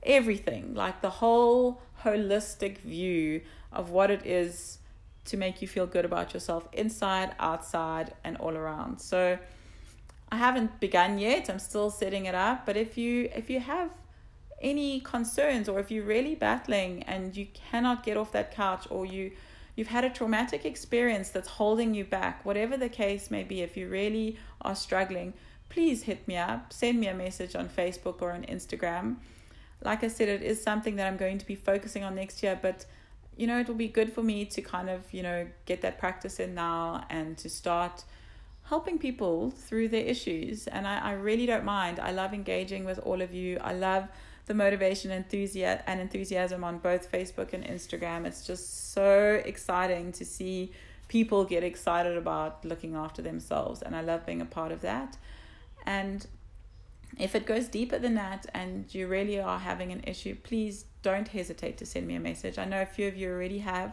everything, 0.03 0.75
like 0.75 1.01
the 1.01 1.11
whole 1.11 1.81
holistic 2.03 2.79
view 2.79 3.41
of 3.73 3.91
what 3.91 4.11
it 4.11 4.27
is 4.27 4.79
to 5.25 5.37
make 5.37 5.63
you 5.63 5.69
feel 5.69 5.87
good 5.87 6.05
about 6.05 6.35
yourself 6.35 6.69
inside, 6.73 7.35
outside, 7.39 8.13
and 8.25 8.37
all 8.37 8.57
around. 8.57 9.01
So 9.01 9.39
I 10.31 10.37
haven't 10.37 10.81
begun 10.81 11.19
yet. 11.19 11.49
I'm 11.49 11.59
still 11.59 11.91
setting 11.91 12.27
it 12.27 12.35
up, 12.35 12.67
but 12.67 12.77
if 12.77 12.99
you 12.99 13.31
if 13.35 13.49
you 13.49 13.61
have 13.61 13.91
any 14.61 15.01
concerns 15.01 15.69
or 15.69 15.79
if 15.79 15.91
you're 15.91 16.05
really 16.05 16.35
battling 16.35 17.03
and 17.05 17.37
you 17.37 17.47
cannot 17.55 18.03
get 18.03 18.17
off 18.17 18.33
that 18.33 18.55
couch 18.55 18.87
or 18.91 19.05
you 19.05 19.31
you've 19.77 19.89
had 19.89 20.05
a 20.05 20.11
traumatic 20.11 20.65
experience 20.65 21.31
that's 21.31 21.49
holding 21.49 21.95
you 21.95 22.05
back. 22.05 22.45
Whatever 22.45 22.77
the 22.77 22.89
case 22.89 23.31
may 23.31 23.43
be 23.43 23.63
if 23.63 23.77
you 23.77 23.89
really 23.89 24.39
are 24.63 24.75
struggling 24.75 25.35
please 25.69 26.05
hit 26.05 26.29
me 26.29 26.37
up. 26.37 26.73
Send 26.73 27.01
me 27.01 27.09
a 27.09 27.15
message 27.15 27.57
on 27.57 27.69
facebook 27.69 28.23
or 28.23 28.33
on 28.33 28.45
instagram. 28.45 29.17
Like 29.83 30.05
i 30.05 30.09
said 30.09 30.29
it 30.29 30.43
is 30.43 30.63
something 30.63 30.97
that 30.97 31.07
i'm 31.07 31.17
going 31.17 31.39
to 31.39 31.47
be 31.47 31.57
focusing 31.57 32.05
on 32.05 32.15
next 32.15 32.43
year 32.43 32.59
but 32.61 32.87
you 33.37 33.47
know 33.47 33.59
it 33.59 33.69
will 33.69 33.75
be 33.75 33.89
good 33.89 34.13
for 34.13 34.23
me 34.23 34.47
to 34.47 34.63
kind 34.63 34.89
of 34.89 35.13
you 35.13 35.23
know 35.23 35.47
get 35.67 35.83
that 35.83 35.99
practice 35.99 36.41
in 36.41 36.55
now 36.55 37.05
and 37.11 37.37
to 37.39 37.51
start 37.51 38.05
helping 38.65 38.99
people 38.99 39.51
through 39.51 39.89
their 39.89 40.05
issues. 40.05 40.67
And 40.67 40.87
I, 40.87 40.99
I 40.99 41.13
really 41.13 41.47
don't 41.47 41.65
mind. 41.65 42.01
I 42.01 42.13
love 42.13 42.33
engaging 42.33 42.85
with 42.85 42.99
all 43.01 43.21
of 43.21 43.33
you. 43.35 43.59
I 43.63 43.75
love 43.75 44.09
the 44.47 44.55
motivation 44.55 45.11
enthusiasm 45.11 45.83
and 45.87 46.01
enthusiasm 46.01 46.65
on 46.65 46.79
both 46.79 47.11
Facebook 47.11 47.53
and 47.53 47.65
Instagram. 47.65 48.27
It's 48.27 48.47
just 48.47 48.93
so 48.93 49.41
exciting 49.45 50.13
to 50.13 50.25
see 50.25 50.73
people 51.09 51.45
get 51.45 51.63
excited 51.63 52.17
about 52.17 52.65
looking 52.65 52.95
after 52.95 53.23
themselves 53.23 53.83
and 53.83 53.95
I 53.95 54.01
love 54.01 54.27
being 54.27 54.41
a 54.41 54.47
part 54.47 54.73
of 54.73 54.81
that. 54.83 55.17
And 55.87 56.27
if 57.19 57.35
it 57.35 57.47
goes 57.47 57.69
deeper 57.69 57.99
than 57.99 58.15
that 58.15 58.47
and 58.53 58.93
you 58.95 59.07
really 59.07 59.39
are 59.39 59.59
having 59.59 59.93
an 59.93 60.03
issue, 60.07 60.35
please 60.35 60.87
don't 61.03 61.29
hesitate 61.29 61.79
to 61.79 61.87
send 61.87 62.07
me 62.07 62.15
a 62.15 62.21
message. 62.21 62.59
I 62.59 62.65
know 62.65 62.83
a 62.83 62.87
few 62.87 63.09
of 63.09 63.17
you 63.17 63.31
already 63.31 63.59
have. 63.61 63.93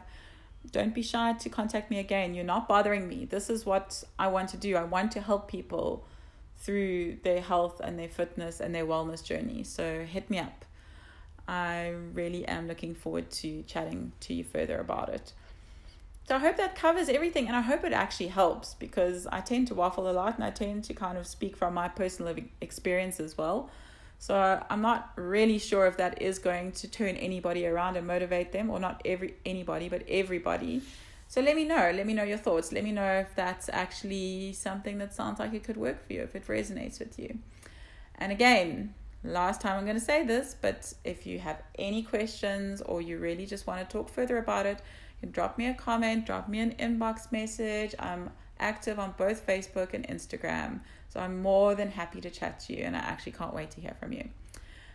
Don't 0.71 0.93
be 0.93 1.01
shy 1.01 1.33
to 1.33 1.49
contact 1.49 1.89
me 1.89 1.99
again. 1.99 2.33
You're 2.33 2.43
not 2.43 2.67
bothering 2.67 3.07
me. 3.07 3.25
This 3.25 3.49
is 3.49 3.65
what 3.65 4.03
I 4.17 4.27
want 4.27 4.49
to 4.49 4.57
do. 4.57 4.75
I 4.75 4.83
want 4.83 5.11
to 5.13 5.21
help 5.21 5.47
people 5.49 6.05
through 6.61 7.17
their 7.23 7.41
health 7.41 7.81
and 7.83 7.97
their 7.97 8.07
fitness 8.07 8.59
and 8.59 8.73
their 8.73 8.85
wellness 8.85 9.23
journey. 9.23 9.63
So 9.63 10.05
hit 10.05 10.29
me 10.29 10.39
up. 10.39 10.65
I 11.47 11.93
really 12.13 12.47
am 12.47 12.67
looking 12.67 12.93
forward 12.93 13.31
to 13.31 13.63
chatting 13.63 14.11
to 14.21 14.33
you 14.33 14.43
further 14.43 14.79
about 14.79 15.09
it. 15.09 15.33
So 16.27 16.35
I 16.35 16.39
hope 16.39 16.57
that 16.57 16.75
covers 16.75 17.09
everything 17.09 17.47
and 17.47 17.55
I 17.55 17.61
hope 17.61 17.83
it 17.83 17.93
actually 17.93 18.27
helps 18.27 18.75
because 18.75 19.27
I 19.27 19.41
tend 19.41 19.67
to 19.69 19.75
waffle 19.75 20.09
a 20.09 20.13
lot 20.13 20.35
and 20.35 20.43
I 20.43 20.51
tend 20.51 20.83
to 20.85 20.93
kind 20.93 21.17
of 21.17 21.25
speak 21.27 21.57
from 21.57 21.73
my 21.73 21.87
personal 21.87 22.35
experience 22.61 23.19
as 23.19 23.37
well. 23.37 23.69
So 24.19 24.63
I'm 24.69 24.83
not 24.83 25.11
really 25.15 25.57
sure 25.57 25.87
if 25.87 25.97
that 25.97 26.21
is 26.21 26.37
going 26.37 26.73
to 26.73 26.87
turn 26.87 27.15
anybody 27.15 27.65
around 27.65 27.97
and 27.97 28.05
motivate 28.05 28.51
them 28.51 28.69
or 28.69 28.79
not 28.79 29.01
every 29.03 29.33
anybody 29.47 29.89
but 29.89 30.03
everybody 30.07 30.83
so 31.31 31.39
let 31.39 31.55
me 31.55 31.63
know. 31.63 31.93
Let 31.95 32.05
me 32.05 32.13
know 32.13 32.23
your 32.23 32.37
thoughts. 32.37 32.73
Let 32.73 32.83
me 32.83 32.91
know 32.91 33.09
if 33.19 33.33
that's 33.35 33.69
actually 33.69 34.51
something 34.51 34.97
that 34.97 35.13
sounds 35.13 35.39
like 35.39 35.53
it 35.53 35.63
could 35.63 35.77
work 35.77 36.05
for 36.05 36.11
you, 36.11 36.23
if 36.23 36.35
it 36.35 36.45
resonates 36.45 36.99
with 36.99 37.17
you. 37.17 37.39
And 38.15 38.33
again, 38.33 38.93
last 39.23 39.61
time 39.61 39.77
I'm 39.77 39.85
going 39.85 39.97
to 39.97 40.03
say 40.03 40.25
this, 40.25 40.57
but 40.61 40.93
if 41.05 41.25
you 41.25 41.39
have 41.39 41.63
any 41.79 42.03
questions 42.03 42.81
or 42.81 43.01
you 43.01 43.17
really 43.17 43.45
just 43.45 43.65
want 43.65 43.79
to 43.79 43.97
talk 43.97 44.09
further 44.09 44.39
about 44.39 44.65
it, 44.65 44.79
you 45.21 45.27
can 45.27 45.31
drop 45.31 45.57
me 45.57 45.67
a 45.67 45.73
comment, 45.73 46.25
drop 46.25 46.49
me 46.49 46.59
an 46.59 46.73
inbox 46.73 47.31
message. 47.31 47.95
I'm 47.97 48.31
active 48.59 48.99
on 48.99 49.15
both 49.17 49.47
Facebook 49.47 49.93
and 49.93 50.05
Instagram. 50.09 50.81
So 51.07 51.21
I'm 51.21 51.41
more 51.41 51.75
than 51.75 51.91
happy 51.91 52.19
to 52.19 52.29
chat 52.29 52.59
to 52.65 52.75
you, 52.75 52.83
and 52.83 52.93
I 52.93 52.99
actually 52.99 53.31
can't 53.31 53.53
wait 53.53 53.71
to 53.71 53.79
hear 53.79 53.95
from 54.01 54.11
you. 54.11 54.27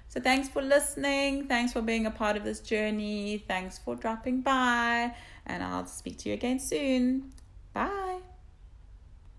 So 0.08 0.20
thanks 0.20 0.48
for 0.48 0.62
listening. 0.62 1.46
Thanks 1.46 1.72
for 1.72 1.82
being 1.82 2.06
a 2.06 2.10
part 2.10 2.36
of 2.36 2.44
this 2.44 2.60
journey. 2.60 3.44
Thanks 3.46 3.78
for 3.78 3.96
dropping 3.96 4.40
by. 4.40 5.14
And 5.46 5.62
I'll 5.62 5.86
speak 5.86 6.18
to 6.18 6.28
you 6.28 6.34
again 6.34 6.58
soon. 6.58 7.32
Bye. 7.72 8.25